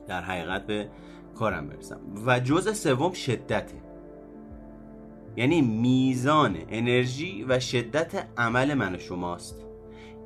[0.07, 0.89] در حقیقت به
[1.35, 2.01] کارم برسم.
[2.27, 3.83] و جزء سوم شدته.
[5.37, 9.65] یعنی میزان انرژی و شدت عمل من و شماست.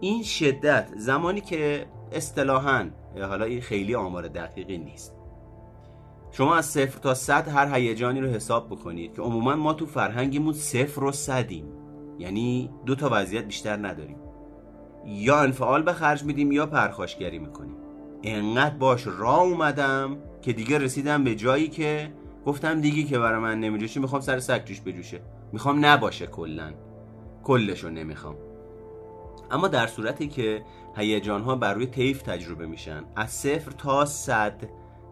[0.00, 5.14] این شدت زمانی که اصطلاحا حالا این خیلی آمار دقیقی نیست.
[6.30, 10.52] شما از صفر تا صد هر هیجانی رو حساب بکنید که عموما ما تو فرهنگیمون
[10.52, 11.64] صفر و صدیم.
[12.18, 14.16] یعنی دو تا وضعیت بیشتر نداریم.
[15.06, 17.76] یا انفعال به خرج میدیم یا پرخاشگری می‌کنیم.
[18.24, 22.12] انقدر باش را اومدم که دیگه رسیدم به جایی که
[22.46, 25.20] گفتم دیگه که برای من نمیجوشه می‌خوام سر سگ جوش بجوشه.
[25.52, 26.72] می‌خوام نباشه کلا.
[27.44, 28.36] کلشو نمی‌خوام.
[29.50, 30.64] اما در صورتی که
[30.96, 34.68] هیجان ها بر روی طیف تجربه میشن از صفر تا صد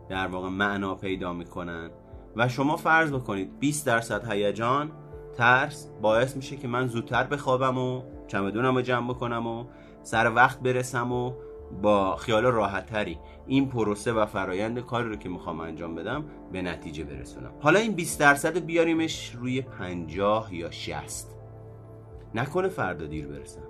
[0.09, 1.91] در واقع معنا پیدا می‌کنن
[2.37, 4.91] و شما فرض بکنید 20 درصد هیجان
[5.37, 9.65] ترس باعث میشه که من زودتر بخوابم و چمدونم رو جمع بکنم و
[10.03, 11.33] سر وقت برسم و
[11.83, 16.63] با خیال راحت تری این پروسه و فرایند کاری رو که می‌خوام انجام بدم به
[16.63, 17.53] نتیجه برسونم.
[17.61, 21.29] حالا این 20 درصد بیاریمش روی 50 یا 60
[22.35, 23.63] نکنه فردا دیر برسم.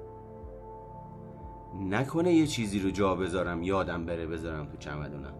[1.80, 5.34] نکنه یه چیزی رو جا بذارم یادم بره بذارم تو چمدونم.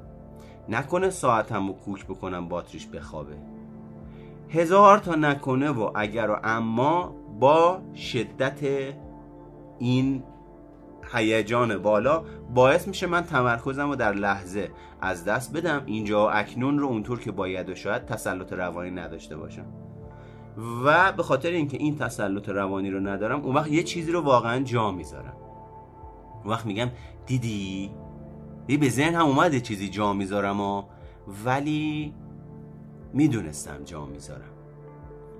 [0.69, 3.37] نکنه ساعتم رو کوک بکنم باتریش بخوابه.
[4.49, 8.61] هزار تا نکنه و اگر و اما با شدت
[9.79, 10.23] این
[11.13, 14.71] هیجان بالا باعث میشه من تمرکزم رو در لحظه
[15.01, 19.37] از دست بدم اینجا و اکنون رو اونطور که باید و شاید تسلط روانی نداشته
[19.37, 19.67] باشم.
[20.85, 24.63] و به خاطر اینکه این تسلط روانی رو ندارم اون وقت یه چیزی رو واقعا
[24.63, 25.37] جا می‌ذارم.
[26.45, 26.89] اون وقت میگم
[27.27, 27.91] دیدی؟
[28.67, 30.83] دی به ذهن هم اومده چیزی جا می‌ذارم و
[31.45, 32.15] ولی
[33.13, 34.53] می‌دونستم جا می‌ذارم.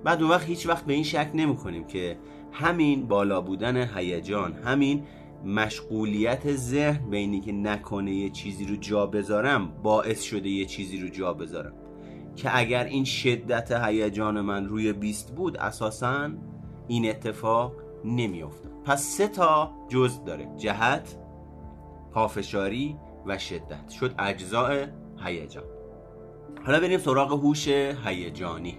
[0.03, 2.17] بعد اون وقت هیچ وقت به این شک نمی کنیم که
[2.51, 5.03] همین بالا بودن هیجان همین
[5.45, 10.97] مشغولیت ذهن به اینی که نکنه یه چیزی رو جا بذارم باعث شده یه چیزی
[10.97, 11.73] رو جا بذارم.
[12.35, 16.29] که اگر این شدت هیجان من روی بیست بود اساسا
[16.87, 17.73] این اتفاق
[18.05, 21.17] نمیافته پس سه تا جزء داره جهت
[22.11, 23.89] پافشاری و شدت.
[23.89, 24.85] شد اجزاء
[25.25, 25.63] هیجان.
[26.65, 28.77] حالا بریم سراغ هوش هیجانی.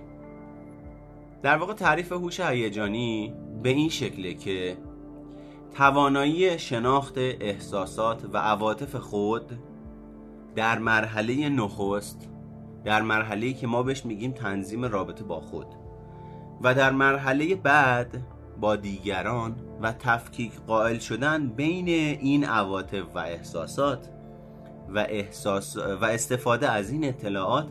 [1.43, 4.77] در واقع تعریف هوش هیجانی به این شکله که
[5.75, 9.59] توانایی شناخت احساسات و عواطف خود
[10.55, 12.29] در مرحله نخست
[12.85, 15.67] در مرحله که ما بهش میگیم تنظیم رابطه با خود
[16.63, 18.23] و در مرحله بعد
[18.61, 24.09] با دیگران و تفکیک قائل شدن بین این عواطف و احساسات
[24.89, 27.69] و, احساس و استفاده از این اطلاعات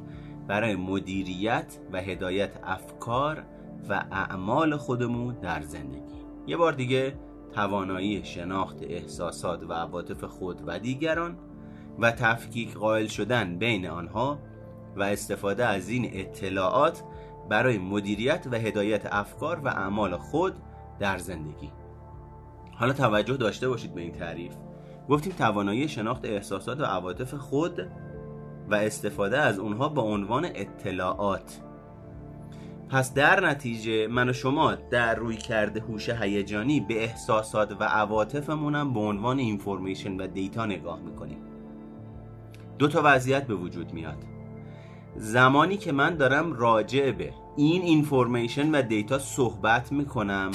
[0.48, 3.44] برای مدیریت و هدایت افکار
[3.90, 6.24] و اعمال خودمون در زندگی.
[6.48, 7.14] یه بار دیگه
[7.56, 11.38] توانایی شناخت احساسات و عواطف خود و دیگران
[12.00, 14.40] و تفکیک قائل شدن بین آنها
[14.96, 17.04] و استفاده از این اطلاعات
[17.50, 20.54] برای مدیریت و هدایت افکار و اعمال خود
[21.00, 21.72] در زندگی.
[22.76, 24.54] حالا توجه داشته باشید به این تعریف.
[25.10, 27.80] گفتیم توانایی شناخت احساسات و عواطف خود
[28.70, 31.62] و استفاده از اونها به عنوان اطلاعات.
[32.94, 39.00] پس در نتیجه من و شما در رویکرد هوش هیجانی به احساسات و عواطفمونم به
[39.00, 41.38] عنوان information و data نگاه می‌کنیم.
[42.78, 44.24] دو تا وضعیت به وجود میاد.
[45.16, 50.52] زمانی که من دارم راجع به این information و data صحبت می‌کنم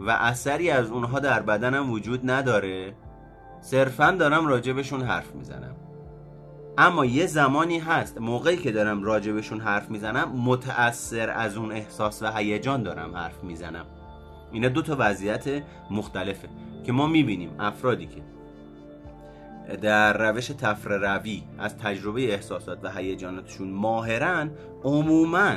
[0.00, 2.94] و اثری از اونها در بدنم وجود نداره
[3.60, 5.76] صرفا دارم راجبشون حرف می‌زنم.
[6.78, 12.32] اما یه زمانی هست موقعی که دارم راجبشون حرف می‌زنم متأثر از اون احساس و
[12.36, 13.86] هیجان دارم حرف می‌زنم.
[14.52, 16.48] اینا دو تا وضعیت مختلفه
[16.84, 18.22] که ما می‌بینیم افرادی که
[19.76, 24.50] در روش تفره روی از تجربه احساسات و هیجاناتشون ماهرن
[24.84, 25.56] عموما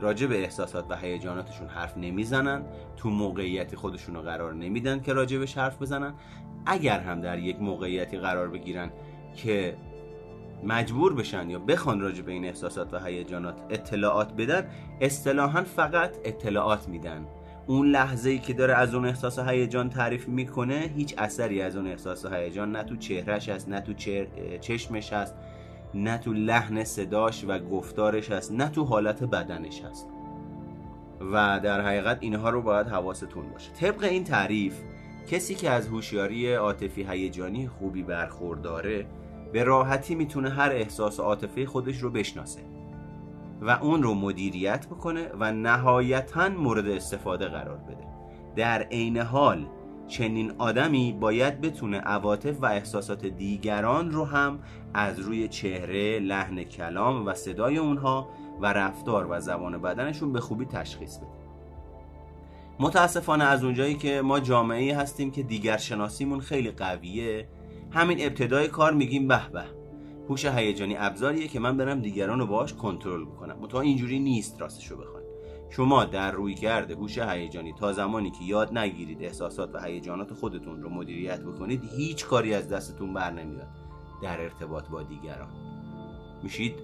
[0.00, 2.62] راجع به احساسات و هیجاناتشون حرف نمی‌زنن
[2.96, 6.14] تو موقعیتی خودشون رو قرار نمیدن که راجبش حرف بزنن.
[6.66, 8.90] اگر هم در یک موقعیتی قرار بگیرن
[9.36, 9.76] که
[10.64, 14.66] مجبور بشن یا بخوان راجع به این احساسات و هیجانات اطلاعات بدن
[15.00, 17.26] اصطلاحا فقط اطلاعات میدن.
[17.66, 21.86] اون لحظه ای که داره از اون احساس هیجان تعریف می‌کنه هیچ اثری از اون
[21.86, 23.92] احساس هیجان نه تو چهرهش هست نه تو
[24.60, 25.34] چشمش هست
[25.94, 30.08] نه تو لحن صداش و گفتارش هست نه تو حالت بدنش هست.
[31.32, 33.72] و در حقیقت اینها رو باید حواستون باشه.
[33.72, 34.74] طبق این تعریف
[35.30, 39.06] کسی که از هوشیاری عاطفی هیجانی خوبی برخورداره
[39.54, 42.60] به راحتی می‌تونه هر احساس عاطفی خودش رو بشناسه
[43.60, 48.06] و اون رو مدیریت بکنه و نهایتا مورد استفاده قرار بده.
[48.56, 49.66] در عین حال
[50.08, 54.58] چنین آدمی باید بتونه عواطف و احساسات دیگران رو هم
[54.94, 58.28] از روی چهره، لحن کلام و صدای اونها
[58.60, 61.26] و رفتار و زبان بدنشون به خوبی تشخیص بده.
[62.80, 67.48] متاسفانه از اونجایی که ما جامعه هستیم که دیگر شناسیمون خیلی قویه
[67.94, 69.64] همین ابتدای کار میگیم به به.
[70.28, 73.58] هوش هیجانی ابزاریه که من برم دیگران رو باهاش کنترل بکنم.
[73.60, 75.26] متأ اینجوری نیست راستش رو بخواید
[75.70, 80.82] شما در روی کرده هوش هیجانی تا زمانی که یاد نگیرید احساسات و هیجانات خودتون
[80.82, 83.68] رو مدیریت بکنید هیچ کاری از دستتون بر نمیاد.
[84.22, 85.48] در ارتباط با دیگران.
[86.42, 86.74] میشید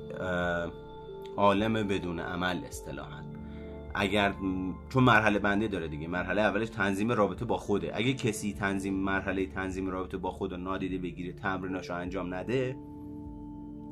[1.36, 3.29] عالم بدون عمل اصطلاحا.
[3.94, 4.34] اگر
[4.88, 7.90] چون مرحله بنده داره دیگه مرحله اولش تنظیم رابطه با خوده.
[7.94, 12.76] اگه کسی تنظیم مرحله تنظیم رابطه با خود رو نادیده بگیره تمریناشو انجام نده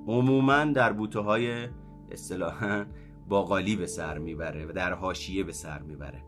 [0.06, 1.68] عموما در بوته های
[2.10, 2.84] اصطلاحا
[3.28, 6.22] باقالی به سر می‌بره و در حاشیه به سر می‌بره.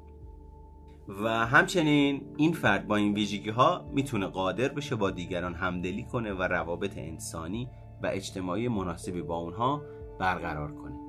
[1.25, 6.33] و همچنین این فرد با این ویژگی ها می‌تونه قادر بشه با دیگران همدلی کنه
[6.33, 7.69] و روابط انسانی
[8.03, 9.83] و اجتماعی مناسبی با اونها
[10.19, 11.00] برقرار کنه.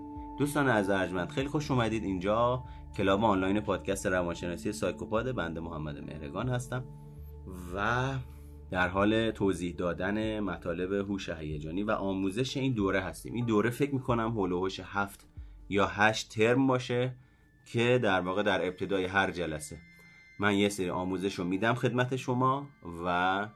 [0.42, 2.64] دوستان از ارجمند خیلی خوش اومدید اینجا.
[2.98, 6.84] کلاب آنلاین پادکست روانشناسی سایکوپاد بنده محمد مهرگان هستم
[7.76, 8.10] و
[8.72, 13.34] در حال توضیح دادن مطالب هوش هیجانی و آموزش این دوره هستیم.
[13.34, 15.28] این دوره فکر می‌کنم هولوهوش هفت
[15.70, 17.16] یا هشت ترم باشه
[17.66, 19.78] که در واقع در ابتدای هر جلسه.
[20.40, 22.68] من یه سری آموزش رو میدم خدمت شما
[23.06, 23.48] و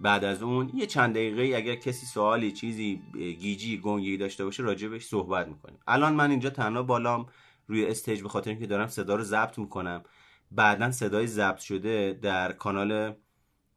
[0.00, 5.04] بعد از اون یه چند دقیقه اگر کسی سوالی چیزی گیجی گنگی داشته باشه راجبش
[5.04, 5.78] صحبت می‌کنیم.
[5.86, 7.26] الان من اینجا تنها بالام
[7.66, 10.02] روی stage به خاطر اینکه دارم صدا رو ضبط می‌کنم.
[10.50, 13.14] بعدا صدای ضبط شده در کانال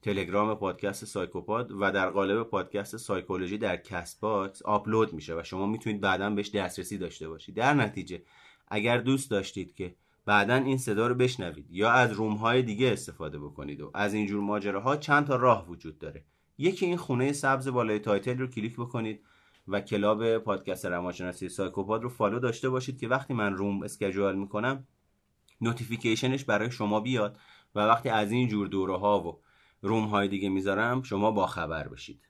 [0.02, 5.66] تلگرام پادکست سایکوپاد و در قالب پادکست سایکولوژی در کست باکس آپلود میشه و شما
[5.66, 7.56] می‌تونید بعدا بهش دسترسی داشته باشید.
[7.56, 8.24] در نتیجه
[8.68, 13.40] اگر دوست داشتید که بعدا این صدا رو بشنوید یا از room های دیگه استفاده
[13.40, 16.26] بکنید و از اینجور ماجراها چند تا راه وجود داره.
[16.58, 19.22] یکی این خونه سبز بالای title رو کلیک بکنید
[19.68, 24.88] و club پادکست روانشناسی سایکوپاد رو follow داشته باشید که وقتی من room schedule می‌کنم
[25.62, 27.38] notification ش برای شما بیاد
[27.76, 29.40] و وقتی از این جور دوره ها و
[29.82, 32.30] room های دیگه می‌ذارم شما با خبر بشید.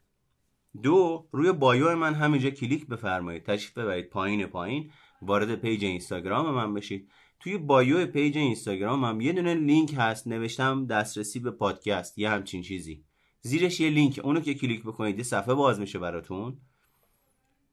[0.84, 3.44] دو روی bio ی من همینجا کلیک بفرمایید.
[3.44, 4.92] تشریف ببرید پایین پایین.
[5.22, 7.10] وارد page اینستاگرام من بشید.
[7.40, 12.62] توی bio page اینستاگرام هم یه دونه لینک هست نوشتم دسترسی به پادکست یه همچین
[12.62, 13.04] چیزی.
[13.42, 16.58] زیرش یه لینک اونو که کلیک بکنید یه صفحه باز میشه براتون.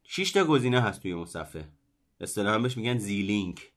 [0.05, 1.69] 6 تا گزینه هست توی اون صفحه.
[2.21, 3.73] اصطلاحا بهش میگن زی لینک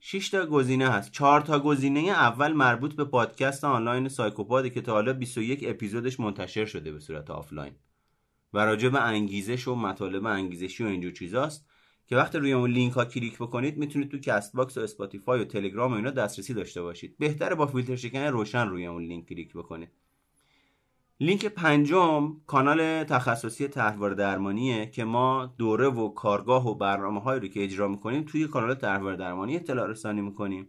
[0.00, 1.12] 6 تا گزینه هست.
[1.12, 6.64] 4 تا گزینه اول مربوط به پادکست آنلاین سایکوپاده که تا حالا 21 اپیزودش منتشر
[6.64, 7.72] شده به صورت آفلاین.
[8.52, 11.66] و راجع به انگیزش و مطالب انگیزشی و اینجور چیزاست.
[12.12, 15.44] که وقتی روی اون لینک ها کلیک بکنید می‌تونید تو کست باکس و اسپاتیفای و
[15.44, 17.16] تلگرام و اینا دسترسی داشته باشید.
[17.18, 19.88] بهتره با فیلتر شکن روشن روی اون لینک کلیک بکنید.
[21.20, 27.48] لینک پنجم کانال تخصصی طرحواره درمانیه که ما دوره و کارگاه و برنامه هایی رو
[27.48, 30.68] که اجرا می‌کنیم توی کانال طرحواره درمانی اطلاع رسانی می‌کنیم.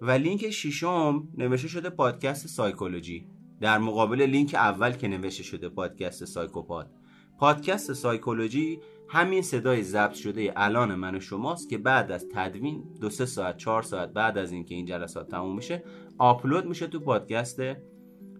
[0.00, 3.26] و لینک ششم نوشته شده پادکست سایکولوژی.
[3.60, 6.90] در مقابل لینک اول که نوشته شده پادکست سایکوپاد
[7.38, 13.10] پادکست سایکولوژی همین صدای ضبط شده الان من و شماست که بعد از تدوین دو
[13.10, 15.84] سه ساعت چهار ساعت بعد از اینکه این جلسات تموم میشه
[16.18, 17.60] آپلود میشه تو پادکست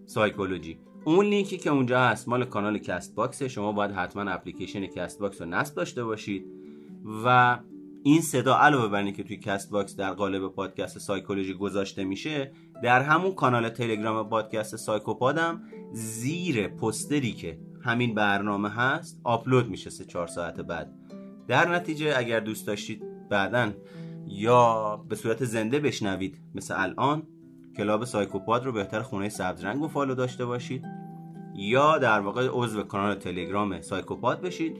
[0.05, 0.79] سایکولوژی.
[1.05, 5.41] اون لینکی که اونجا هست مال کانال کست باکس شما باید حتما اپلیکیشن کست باکس
[5.41, 6.45] رو نصب داشته باشید
[7.25, 7.59] و
[8.03, 12.51] این صدا علاوه بر که توی کست باکس در قالب پادکست سایکولوژی گذاشته میشه
[12.83, 15.61] در همون کانال تلگرام پادکست سایکوپادم
[15.93, 20.93] زیر پوستری که همین برنامه هست آپلود میشه سه چهار ساعت بعد.
[21.47, 23.71] در نتیجه اگر دوست داشتید بعدا
[24.27, 27.23] یا به صورت زنده بشنوید مثل الان
[27.77, 30.85] club سایکوپاد رو بهتر خونه سبز رنگ و follow داشته باشید.
[31.55, 34.77] یا در واقع عضو کانال تلگرام سایکوپاد بشید.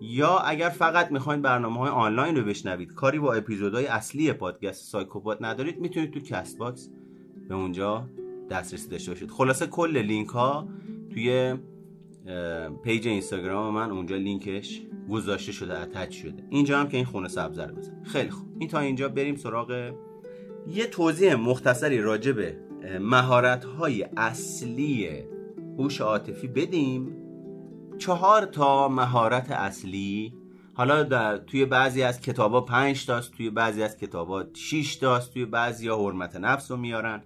[0.00, 5.44] یا اگر فقط می‌خواین برنامه های آنلاین رو بشنوید کاری با اپیزودهای اصلی پادکست سایکوپاد
[5.44, 6.90] ندارید می‌تونید تو کست باکس
[7.48, 8.08] به اونجا
[8.50, 9.30] دسترسی داشته باشید.
[9.30, 10.68] خلاصه کل لینک ها
[11.10, 11.56] توی
[12.82, 16.44] page اینستاگرام من اونجا لینکش گذاشته شده attach شده.
[16.50, 18.02] اینجا هم که این خونه سبز رو بزن.
[18.02, 18.48] خیلی خوب.
[18.58, 19.94] این تا اینجا بریم سراغ
[20.68, 22.56] یه توضیح مختصری راجع به
[23.00, 25.08] مهارت های اصلی
[25.78, 27.16] هوش عاطفی بدیم.
[27.98, 30.34] چهار تا مهارت اصلی.
[30.74, 35.44] حالا در توی بعضی از کتابا پنج تاست توی بعضی از کتابا 6 تاست توی
[35.44, 37.22] بعضی ها حرمت نفس رو میارن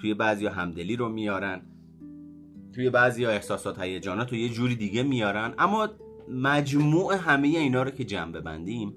[0.00, 1.62] توی بعضی ها همدلی رو میارن.
[2.74, 5.54] توی بعضی ها احساسات هیجانات رو یه جوری دیگه میارن.
[5.58, 5.88] اما
[6.28, 8.94] مجموع همه اینا رو که جمع ببندیم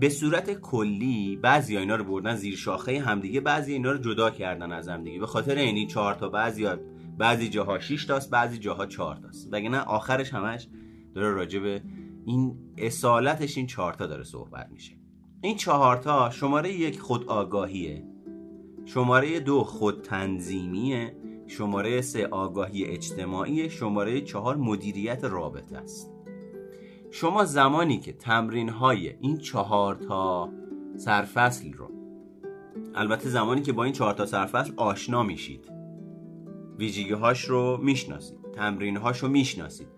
[0.00, 4.72] به صورت کلی بعضی اینا رو بردن زیر شاخه همدیگه بعضی اینا رو جدا کردن
[4.72, 5.20] از همدیگه.
[5.20, 6.66] به خاطر اینی چهار تا بعضی
[7.18, 9.48] بعضی جاها 6 تاست بعضی جاها 4 تاست.
[9.52, 10.68] وگرنه آخرش همش
[11.14, 11.82] داره راجع به
[12.26, 14.92] این اصالتش این چهار تا داره صحبت میشه.
[15.40, 18.04] این چهار تا شماره یک خود آگاهیه
[18.84, 21.16] شماره دو خود تنظیمیه
[21.52, 26.12] شماره سه آگاهی اجتماعی شماره چهار مدیریت رابطه است.
[27.10, 30.48] شما زمانی که تمرین های این چهار تا
[30.96, 31.90] سرفصل رو
[32.94, 35.72] البته زمانی که با این چهار تا سرفصل آشنا میشید
[36.78, 39.88] ویژگی هاش رو می‌شناسید تمرین هاش رو می‌شناسید.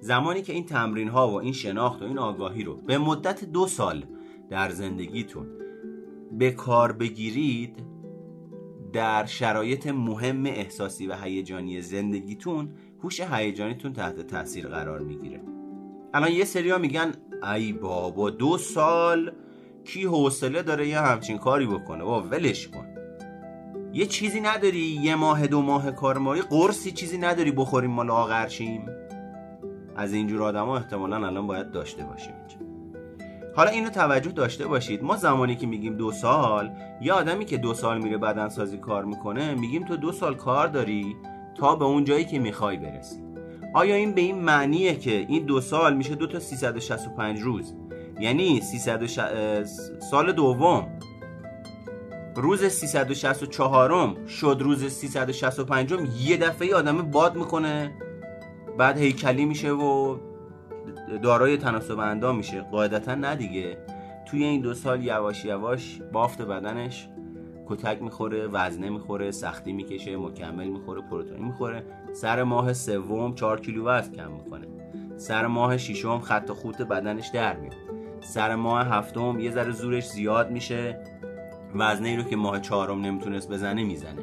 [0.00, 3.66] زمانی که این تمرین ها و این شناخت و این آگاهی رو به مدت دو
[3.66, 4.04] سال
[4.50, 5.46] در زندگیتون
[6.38, 7.93] به کار بگیرید
[8.94, 12.68] در شرایط مهم احساسی و هیجانی زندگیتون
[13.02, 15.40] هوش هیجانیتون تحت تاثیر قرار می‌گیره.
[16.14, 17.12] الان یه سریا میگن
[17.54, 19.32] ای بابا دو سال
[19.84, 22.86] کی حوصله داره یه همچین کاری بکنه؟ با ولش کن.
[23.92, 28.86] یه چیزی نداری یه ماه دو ماه کار ماری قرصی چیزی نداری بخوریم ما لاغرشیم
[29.96, 32.63] از اینجور آدما احتمالا الان باید داشته باشیم اینجا.
[33.56, 35.02] حالا اینو توجه داشته باشید.
[35.02, 39.54] ما زمانی که میگیم دو سال یه آدمی که دو سال میره بدنسازی کار می‌کنه
[39.54, 41.16] میگیم تو دو سال کار داری
[41.54, 43.24] تا به اون جایی که می‌خوای برسی.
[43.74, 47.74] آیا این به این معنیه که این دو سال میشه دو تا 365 روز؟
[48.20, 49.06] یعنی 300
[50.10, 50.98] سال دوم
[52.36, 57.92] روز 364 شد روز 365 یه دفعه آدم باد می‌کنه
[58.78, 60.16] بعد هیکلی میشه و
[61.22, 62.60] دارای تناسب اندام میشه.
[62.60, 63.78] قاعدتا نه دیگه.
[64.26, 67.08] توی این دو سال یواش یواش بافت بدنش
[67.68, 71.82] کتک می‌خوره وزنه می‌خوره سختی می‌کشه مکمل می‌خوره پروتئین می‌خوره.
[72.12, 74.66] سر ماه سوم 4 کیلو وزن کم می‌کنه.
[75.16, 77.74] سر ماه ششم خط خوت بدنش در میاد.
[78.20, 80.98] سر ماه هفتم یه ذره زورش زیاد میشه.
[81.74, 84.22] وزنه ای رو که ماه چهارم نمی‌تونست بزنه می‌زنه.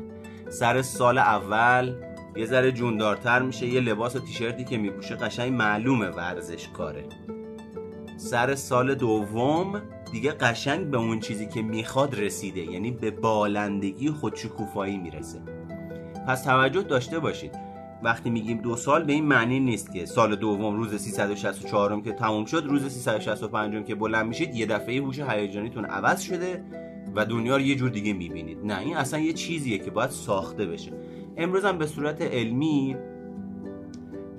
[0.49, 1.93] سر سال اول
[2.35, 7.05] یه ذره جوندارتر میشه یه لباس و تیشرتی که میپوشه قشنگ معلومه ورزش کاره
[8.17, 14.97] سر سال دوم دیگه قشنگ به اون چیزی که می‌خواد رسیده یعنی به بالندگی خودشکوفایی
[14.97, 15.39] می‌رسه.
[16.27, 17.51] پس توجه داشته باشید.
[18.03, 22.45] وقتی میگیم دو سال به این معنی نیست که سال دوم روز 364 که تموم
[22.45, 26.63] شد روز 365 که بلند میشید یه دفعه هوش هیجانیتون عوض شده
[27.15, 28.57] و دنیا رو یه جور دیگه می‌بینید.
[28.63, 30.91] نه این اصلا یه چیزیه که باید ساخته بشه.
[31.37, 32.95] امروز هم به صورت علمی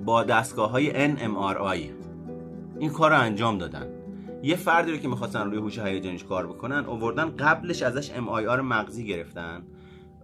[0.05, 1.91] با دستگاه های NMRI
[2.79, 3.87] این کار رو انجام دادن.
[4.43, 9.05] یه فردی رو که می‌خواستن روی هوش هیجانیش کار بکنن اووردن قبلش ازش MRI مغزی
[9.05, 9.63] گرفتن.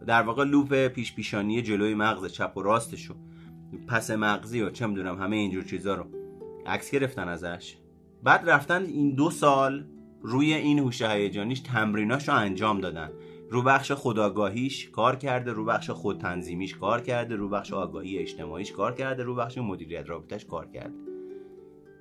[0.08, 3.16] در واقع لوپ پیش پیشانی جلوی مغز چپ و راستشو
[3.88, 6.06] پس مغزی و چه می‌دونم همه اینجور چیزا رو
[6.66, 7.78] عکس گرفتن ازش.
[8.24, 9.86] بعد رفتن این دو سال
[10.22, 13.10] روی این هوش هیجانیش تمریناش رو انجام دادن.
[13.52, 18.94] رو بخش خداگاهیش کار کرده رو بخش خودتنظیمیش کار کرده رو بخش آگاهی اجتماعیش کار
[18.94, 20.94] کرده رو بخش مدیریت رابطش کار کرده.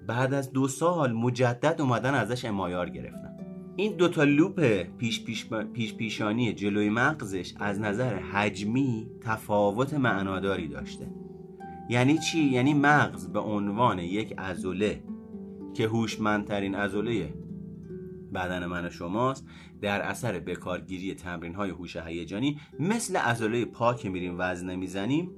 [0.06, 3.36] بعد از دو سال مجدد اومدن ازش امایار گرفتن.
[3.76, 11.06] این دوتا لوپ پیش, پیش, پیش پیشانی جلوی مغزش از نظر حجمی تفاوت معناداری داشته.
[11.90, 15.02] یعنی چی؟ یعنی مغز به عنوان یک ازوله
[15.74, 17.34] که هوشمندترین ازوله
[18.34, 19.46] بدن من و شماست.
[19.80, 25.30] در اثر بکارگیری تمرین های هوش هیجانی مثل ازوله پا که میریم وزنه می‌زنیم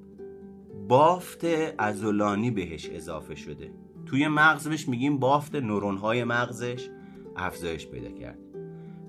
[0.89, 1.45] بافت
[1.79, 3.73] ازولانی بهش اضافه شده.
[4.07, 6.89] توی مغزش میگیم بافت نورون های مغزش
[7.37, 8.39] افزایش پیدا کرد.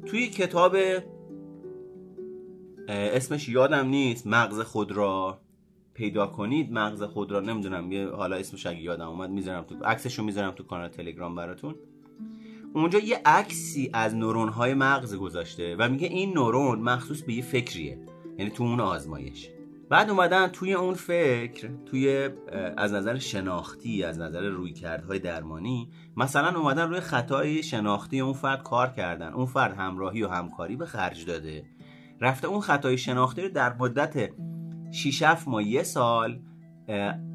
[0.05, 0.75] توی کتاب
[2.87, 4.27] اسمش یادم نیست.
[4.27, 5.41] مغز خود را
[5.93, 6.71] پیدا کنید.
[6.71, 10.89] مغز خود را نمی‌دونم حالا اسمش اگه یادم اومد می‌ذارم تو عکسشو می‌ذارم تو کانال
[10.89, 11.75] تلگرام براتون.
[12.73, 17.43] اونجا یه عکسی از نورون های مغز گذاشته و میگه این نورون مخصوص به یه
[17.43, 17.99] فکریه
[18.37, 19.49] یعنی تو اون آزمایش.
[19.89, 22.29] بعد اومدن توی اون فکر توی
[22.77, 28.89] از نظر شناختی از نظر رویکردهای درمانی مثلا اومدن روی خطای شناختی اون فرد کار
[28.89, 29.33] کردن.
[29.33, 31.65] اون فرد همراهی و همکاری به خرج داده.
[32.21, 34.29] رفته اون خطای شناختی رو در مدت
[34.91, 36.39] 6 ماه یه سال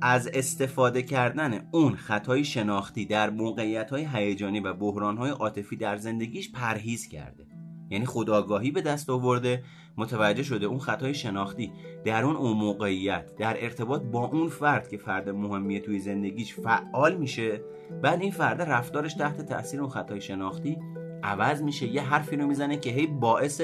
[0.02, 5.96] از استفاده کردن اون خطای شناختی در موقعیت های هیجانی و بحران های عاطفی در
[5.96, 7.46] زندگیش پرهیز کرده.
[7.90, 9.62] یعنی خداگاهی به دست آورده
[9.96, 11.72] متوجه شده اون خطای شناختی
[12.04, 17.16] در اون اون موقعیت در ارتباط با اون فرد که فرد مهمیه توی زندگیش فعال
[17.16, 17.61] میشه.
[18.02, 20.78] بعد این فرد رفتارش تحت تاثیر اون خطای شناختی
[21.22, 21.86] عوض میشه.
[21.86, 23.62] یه حرفی رو می‌زنه که هی باعث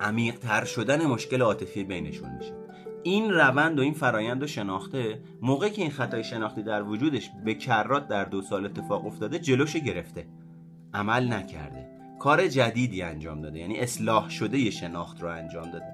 [0.00, 2.59] عمیقتر شدن مشکل عاطفی بینشون میشه.
[3.02, 7.54] این روند و این فرایند و شناخته موقعی که این خطای شناختی در وجودش به
[7.54, 10.26] کرات در دو سال اتفاق افتاده جلوش گرفته.
[10.94, 11.86] عمل نکرده.
[12.18, 13.58] کار جدیدی انجام داده.
[13.58, 15.86] یعنی اصلاح شده یه شناخت رو انجام داده.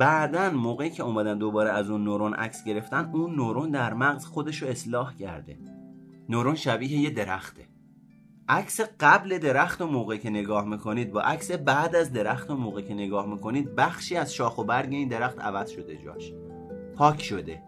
[0.00, 4.62] بعدا موقعی که اومدن دوباره از اون نورون عکس گرفتن اون نورون در مغز خودش
[4.62, 5.58] رو اصلاح کرده.
[6.28, 7.73] نورون شبیه یه درخته.
[8.48, 12.80] عکس قبل درخت و موقع که نگاه می‌کنید با عکس بعد از درخت و موقع
[12.80, 16.32] که نگاه می‌کنید بخشی از شاخ و برگ این درخت عوض شده جاش.
[16.96, 17.62] پاک شده.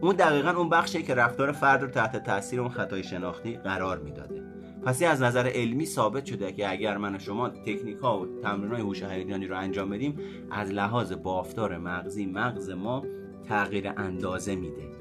[0.00, 4.42] اون دقیقا اون بخشی که رفتار فرد رو تحت تاثیر اون خطای شناختی قرار می‌داده.
[4.84, 8.72] پس از نظر علمی ثابت شده که اگر من و شما تکنیک ها و تمرین
[8.72, 10.18] های هوش هیجانی رو انجام بدیم
[10.50, 13.04] از لحاظ بافتار مغزی مغز ما
[13.48, 14.95] تغییر اندازه میده.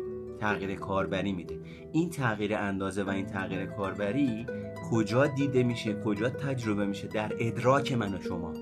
[0.45, 1.59] تغییر کاربری میده.
[1.91, 4.45] این تغییر اندازه و این تغییر کاربری
[4.91, 8.53] کجا دیده میشه کجا تجربه میشه؟ در ادراک من و شما.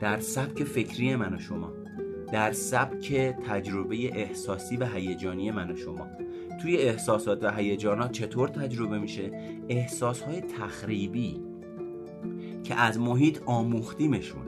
[0.00, 1.72] در سبک فکری من و شما.
[2.32, 3.14] در سبک
[3.48, 6.06] تجربه احساسی و هیجانی من و شما.
[6.62, 9.30] توی احساسات و هیجانات چطور تجربه میشه؟
[9.68, 11.40] احساسهای تخریبی
[12.64, 14.46] که از محیط آموختیمشون.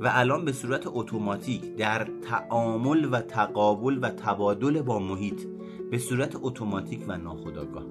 [0.00, 5.55] و الان به صورت اتوماتیک در تعامل و تقابل و تبادل با محیط
[5.90, 7.86] به صورت اتوماتیک و ناخودآگاه.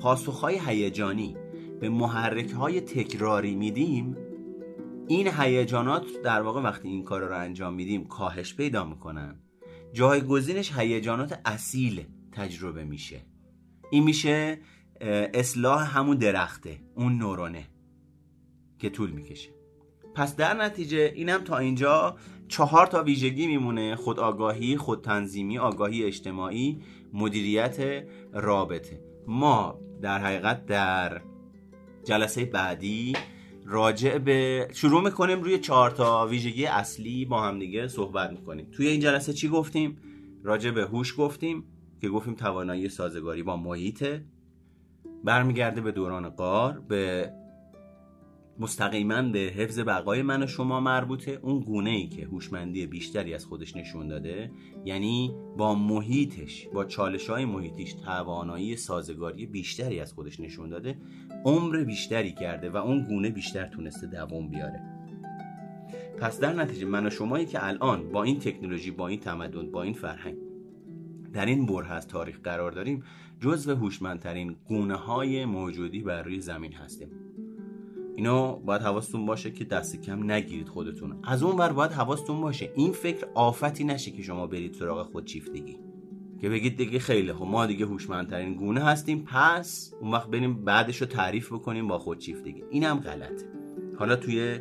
[0.00, 1.36] پاسخهای هیجانی
[1.80, 4.16] به محرک های تکراری میدیم.
[5.08, 9.40] این هیجانات در واقع وقتی این کار رو انجام میدیم کاهش پیدا می‌کنن.
[9.92, 13.20] جایگزینش هیجانات اصیل تجربه میشه.
[13.90, 14.58] این میشه
[15.34, 17.64] اصلاح همون درخته اون نورونه
[18.78, 19.50] که طول می‌کشه.
[20.14, 22.16] پس در نتیجه اینم تا اینجا
[22.48, 23.96] چهار تا ویژگی میمونه.
[23.96, 26.82] خود آگاهی خود تنظیمی آگاهی اجتماعی
[27.14, 29.00] مدیریت رابطه.
[29.26, 31.20] ما در حقیقت در
[32.04, 33.12] جلسه بعدی
[33.66, 38.68] راجع به شروع می‌کنیم روی چهار تا ویژگی اصلی با هم دیگه صحبت می‌کنیم.
[38.72, 39.98] توی این جلسه چی گفتیم؟
[40.42, 41.64] راجع به هوش گفتیم
[42.00, 44.24] که گفتیم توانایی سازگاری با محیطه
[45.24, 47.32] برمیگرده به دوران قار به
[48.58, 51.38] مستقیما به حفظ بقای من و شما مربوطه.
[51.42, 54.50] اون گونه ای که هوشمندی بیشتری از خودش نشون داده
[54.84, 60.98] یعنی با محیطش با چالش های محیطیش توانایی سازگاری بیشتری از خودش نشون داده
[61.44, 64.80] عمر بیشتری کرده و اون گونه بیشتر تونسته دوام بیاره.
[66.20, 69.82] پس در نتیجه من و شمایی که الان با این تکنولوژی با این تمدن با
[69.82, 70.36] این فرهنگ
[71.32, 73.04] در این بره از تاریخ قرار داریم
[73.40, 77.23] جزو هوشمندترین گونه های موجودی بر روی زمین هستیم.
[78.16, 81.16] اینو باید حواستون باشه که دست کم نگیرید خودتون.
[81.22, 82.70] از اون ور باید حواستون باشه.
[82.74, 85.78] این فکر آفتی نشه که شما برید سراغ خودشیفتگی
[86.40, 89.24] که بگید دیگه خیلی خب ما دیگه هوشمندترین گونه هستیم.
[89.24, 93.46] پس اون وقت بریم بعدش رو تعریف بکنیم با خودشیفتگی اینم غلطه.
[93.98, 94.58] حالا توی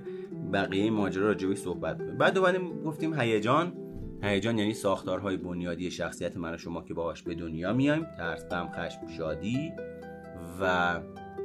[0.54, 2.18] بقیه ماجرا راجبی صحبت کنیم.
[2.18, 3.74] بعد دوباره گفتیم هیجان.
[4.24, 8.06] هیجان یعنی ساختارهای بنیادی شخصیت من و شما که باهاش به دنیا میایم.
[8.18, 9.72] ترس غم خشم شادی
[10.62, 10.99] و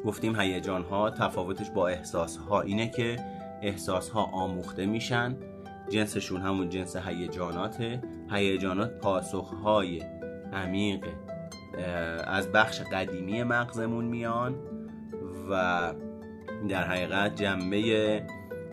[0.05, 3.17] گفتیم هیجان ها تفاوتش با احساس ها اینه که
[3.63, 5.37] احساس ها آموخته میشن
[5.89, 8.03] جنسشون همون جنس هیجاناته.
[8.31, 10.03] هیجانات پاسخ های
[10.53, 11.05] عمیق
[12.27, 14.55] از بخش قدیمی مغزمون میان
[15.51, 15.95] و
[16.69, 18.23] در حقیقت جنبه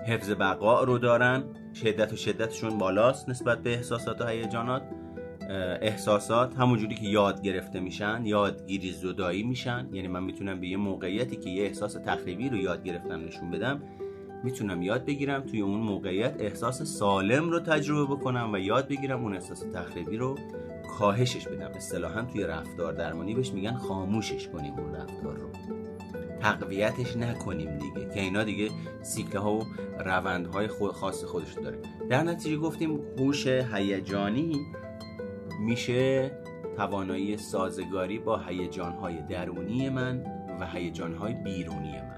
[0.08, 1.44] حفظ بقا رو دارن.
[1.74, 4.82] شدت و شدتشون بالاست نسبت به احساسات و هیجانات.
[5.82, 9.88] احساسات همونجوری که یاد گرفته میشن یادگیری زدایی میشن.
[9.92, 13.82] یعنی من می‌تونم به یه موقعیتی که یه احساس تخریبی رو یاد گرفتم نشون بدم
[14.44, 19.34] می‌تونم یاد بگیرم توی اون موقعیت احساس سالم رو تجربه بکنم و یاد بگیرم اون
[19.34, 20.36] احساس تخریبی رو
[20.98, 21.72] کاهشش بدم.
[21.76, 25.50] اصطلاحا توی رفتار درمانی بهش میگن خاموشش کنیم اون رفتار رو.
[26.40, 28.70] تقویتش نکنیم دیگه که اینا دیگه
[29.02, 29.64] سیکل ها و
[30.06, 31.78] روندهای خود خاص خودش داره.
[32.10, 34.66] در نتیجه گفتیم هوش هیجانی
[35.60, 36.32] میشه
[36.78, 40.24] توانایی سازگاری با هیجانهای درونی من
[40.60, 42.16] و هیجانهای بیرونی من.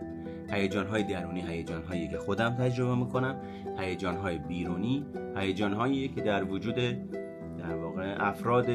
[0.51, 3.41] هیجانهای درونی هیجانهایی که خودم تجربه می‌کنم
[3.79, 6.75] هیجانهای بیرونی هیجانهایی که در وجود
[7.57, 8.65] در واقع افراد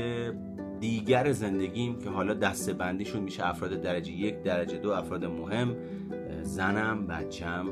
[0.81, 5.77] دیگر زندگیم که حالا دسته بندیشون میشه افراد درجه یک درجه دو افراد مهم
[6.43, 7.67] زنم بچم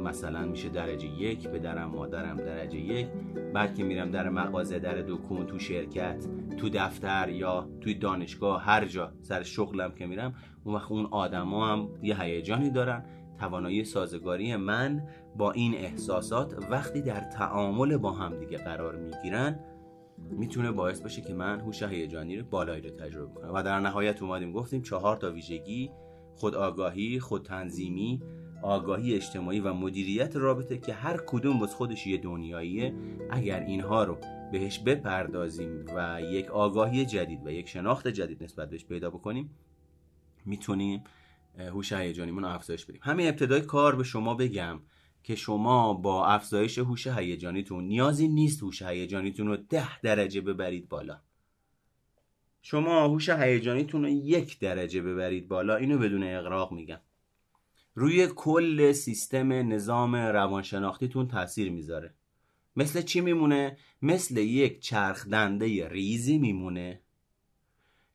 [0.00, 3.06] مثلا میشه درجه یک پدرم مادرم درجه یک
[3.54, 6.26] بعد که میرم در مغازه در دکون تو شرکت
[6.56, 10.34] تو دفتر یا توی دانشگاه هر جا سر شغلم که میرم
[10.64, 13.04] اون وقت اون آدما هم یه هیجانی دارن.
[13.38, 15.02] توانایی سازگاری من
[15.36, 19.60] با این احساسات وقتی در تعامل با هم دیگه قرار می‌گیرن
[20.30, 23.50] می‌تونه باعث باشه که من هوش هیجانی رو بالایی رو تجربه کنم.
[23.54, 25.90] و در نهایت اومدیم گفتیم چهار تا ویژگی
[26.36, 28.22] خود آگاهی خود تنظیمی
[28.62, 32.94] آگاهی اجتماعی و مدیریت رابطه که هر کدوم باز خودش یه دنیاییه
[33.30, 34.18] اگر اینها رو
[34.52, 39.50] بهش بپردازیم و یک آگاهی جدید و یک شناخت جدید نسبت بهش پیدا بکنیم
[40.46, 41.04] می‌تونیم
[41.58, 43.00] هوش هیجانیمون رو افزایش بدیم.
[43.04, 44.80] همین ابتدای کار به شما بگم
[45.22, 51.20] که شما با افزایش هوش هیجانیتون نیازی نیست هوش هیجانیتون رو ده درجه ببرید بالا.
[52.62, 57.00] شما هوش هیجانیتون رو یک درجه ببرید بالا اینو بدون اقراق میگم.
[57.94, 62.14] روی کل سیستم نظام روانشناختیتون تاثیر می‌ذاره.
[62.76, 67.00] مثل چی میمونه؟ مثل یک چرخ دنده ریزی میمونه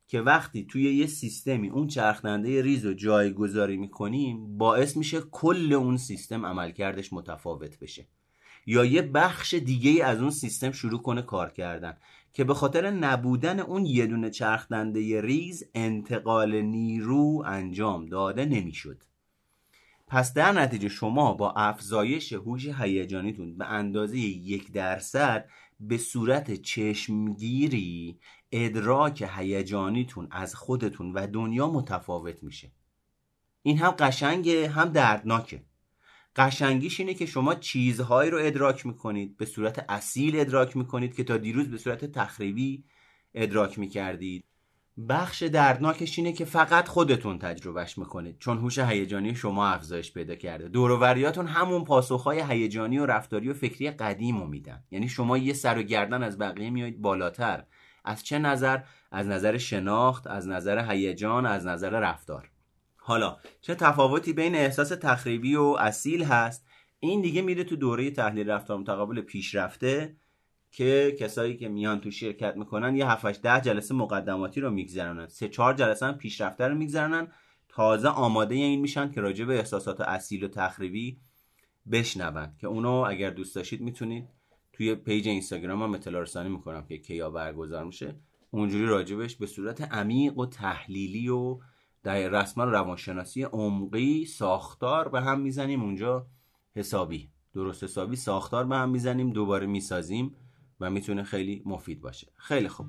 [0.07, 5.97] که وقتی توی یه سیستمی اون چرخنده ریز رو جایگذاری می‌کنیم باعث میشه کل اون
[5.97, 8.07] سیستم عملکردش متفاوت بشه.
[8.65, 11.97] یا یه بخش دیگه از اون سیستم شروع کنه کار کردن
[12.33, 19.03] که به خاطر نبودن اون یه دونه چرخدنده ریز انتقال نیرو انجام داده نمی‌شد.
[20.07, 25.49] پس در نتیجه شما با افزایش هوش هیجانیتون به اندازه یک درصد
[25.79, 28.19] به صورت چشمگیری
[28.51, 32.71] ادراک هیجانیتون از خودتون و دنیا متفاوت میشه.
[33.63, 35.63] این هم قشنگه هم دردناکه.
[36.35, 41.37] قشنگیش اینه که شما چیزهایی رو ادراک می‌کنید به صورت اصیل ادراک می‌کنید که تا
[41.37, 42.83] دیروز به صورت تخریبی
[43.33, 44.43] ادراک می‌کردید.
[45.09, 48.39] بخش دردناکش اینه که فقط خودتون تجربهش می‌کنید.
[48.39, 50.67] چون هوش هیجانی شما افزایش پیدا کرده.
[50.67, 54.83] دوروریاتون همون پاسخهای هیجانی و رفتاری و فکری قدیم رو میدن.
[54.91, 57.63] یعنی شما یه سر و گردن از بقیه میایید بالاتر.
[58.05, 58.79] از چه نظر؟
[59.11, 62.49] از نظر شناخت از نظر هیجان از نظر رفتار.
[62.97, 66.67] حالا چه تفاوتی بین احساس تخریبی و اصیل هست؟
[66.99, 70.15] این دیگه میره تو دوره تحلیل رفتار متقابل پیشرفته.
[70.75, 75.27] که کسایی که میان تو شرکت می‌کنن یه 7 ده جلسه مقدماتی رو میگذرونن.
[75.27, 77.27] سه چهار جلسه هم پیشرفته رو میگذرونن.
[77.69, 81.17] تازه آماده این میشن که راجع به احساسات اصیل و تخریبی
[81.91, 82.53] بشنون.
[82.57, 84.29] که اونو اگر دوست داشتید می‌تونید
[84.73, 88.15] توی پیج اینستاگرام هم اطلاع رسانی می‌کنم که کیا برگزار میشه.
[88.51, 91.59] اونجوری راجبش به صورت عمیق و تحلیلی و
[92.03, 95.83] در رسما روانشناسی عمقی ساختار به هم می‌زنیم.
[95.83, 96.27] اونجا
[96.75, 99.29] حسابی درست حسابی ساختار به هم می‌زنیم.
[99.29, 100.35] دوباره می‌سازیم.
[100.79, 102.27] و می‌تونه خیلی مفید باشه.
[102.35, 102.85] خیلی خوب.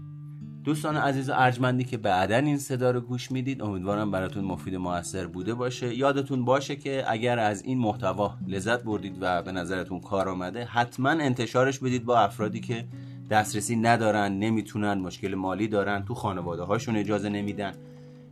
[0.64, 4.78] دوستان عزیز و ارجمندی که بعدا این صدا رو گوش می‌دید امیدوارم براتون مفید و
[4.78, 5.94] موثر بوده باشه.
[5.94, 11.10] یادتون باشه که اگر از این محتوا لذت بردید و به نظرتون کار آمده حتما
[11.10, 12.88] انتشارش بدید با افرادی که
[13.30, 17.72] دسترسی ندارن نمی‌تونن مشکل مالی دارن تو خانواده هاشون اجازه نمیدن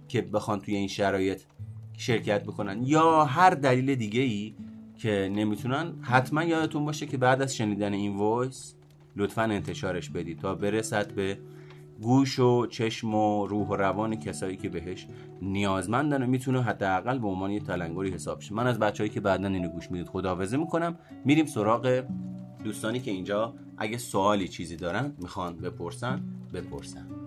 [0.09, 1.43] که بخوان توی این شرایط
[1.97, 2.83] شرکت بکنن.
[2.83, 4.55] یا هر دلیل دیگه ای
[4.99, 8.75] که نمی‌تونن حتما یادتون باشه که بعد از شنیدن این وایس
[9.17, 11.39] لطفا انتشارش بدید تا برسد به
[12.03, 15.07] گوش و چشم و روح و روان کسایی که بهش
[15.43, 18.55] نیازمندن و می‌تونه حداقل به عنوان یه تلنگری حساب شه.
[18.55, 20.99] من از بچههایی که بعدا اینو گوش می‌دید خداحافظی می‌کنم.
[21.25, 22.05] میریم سراغ
[22.65, 26.21] دوستانی که اینجا اگه سوالی چیزی دارن می‌خوان بپرسن
[26.55, 27.24] بپرسن.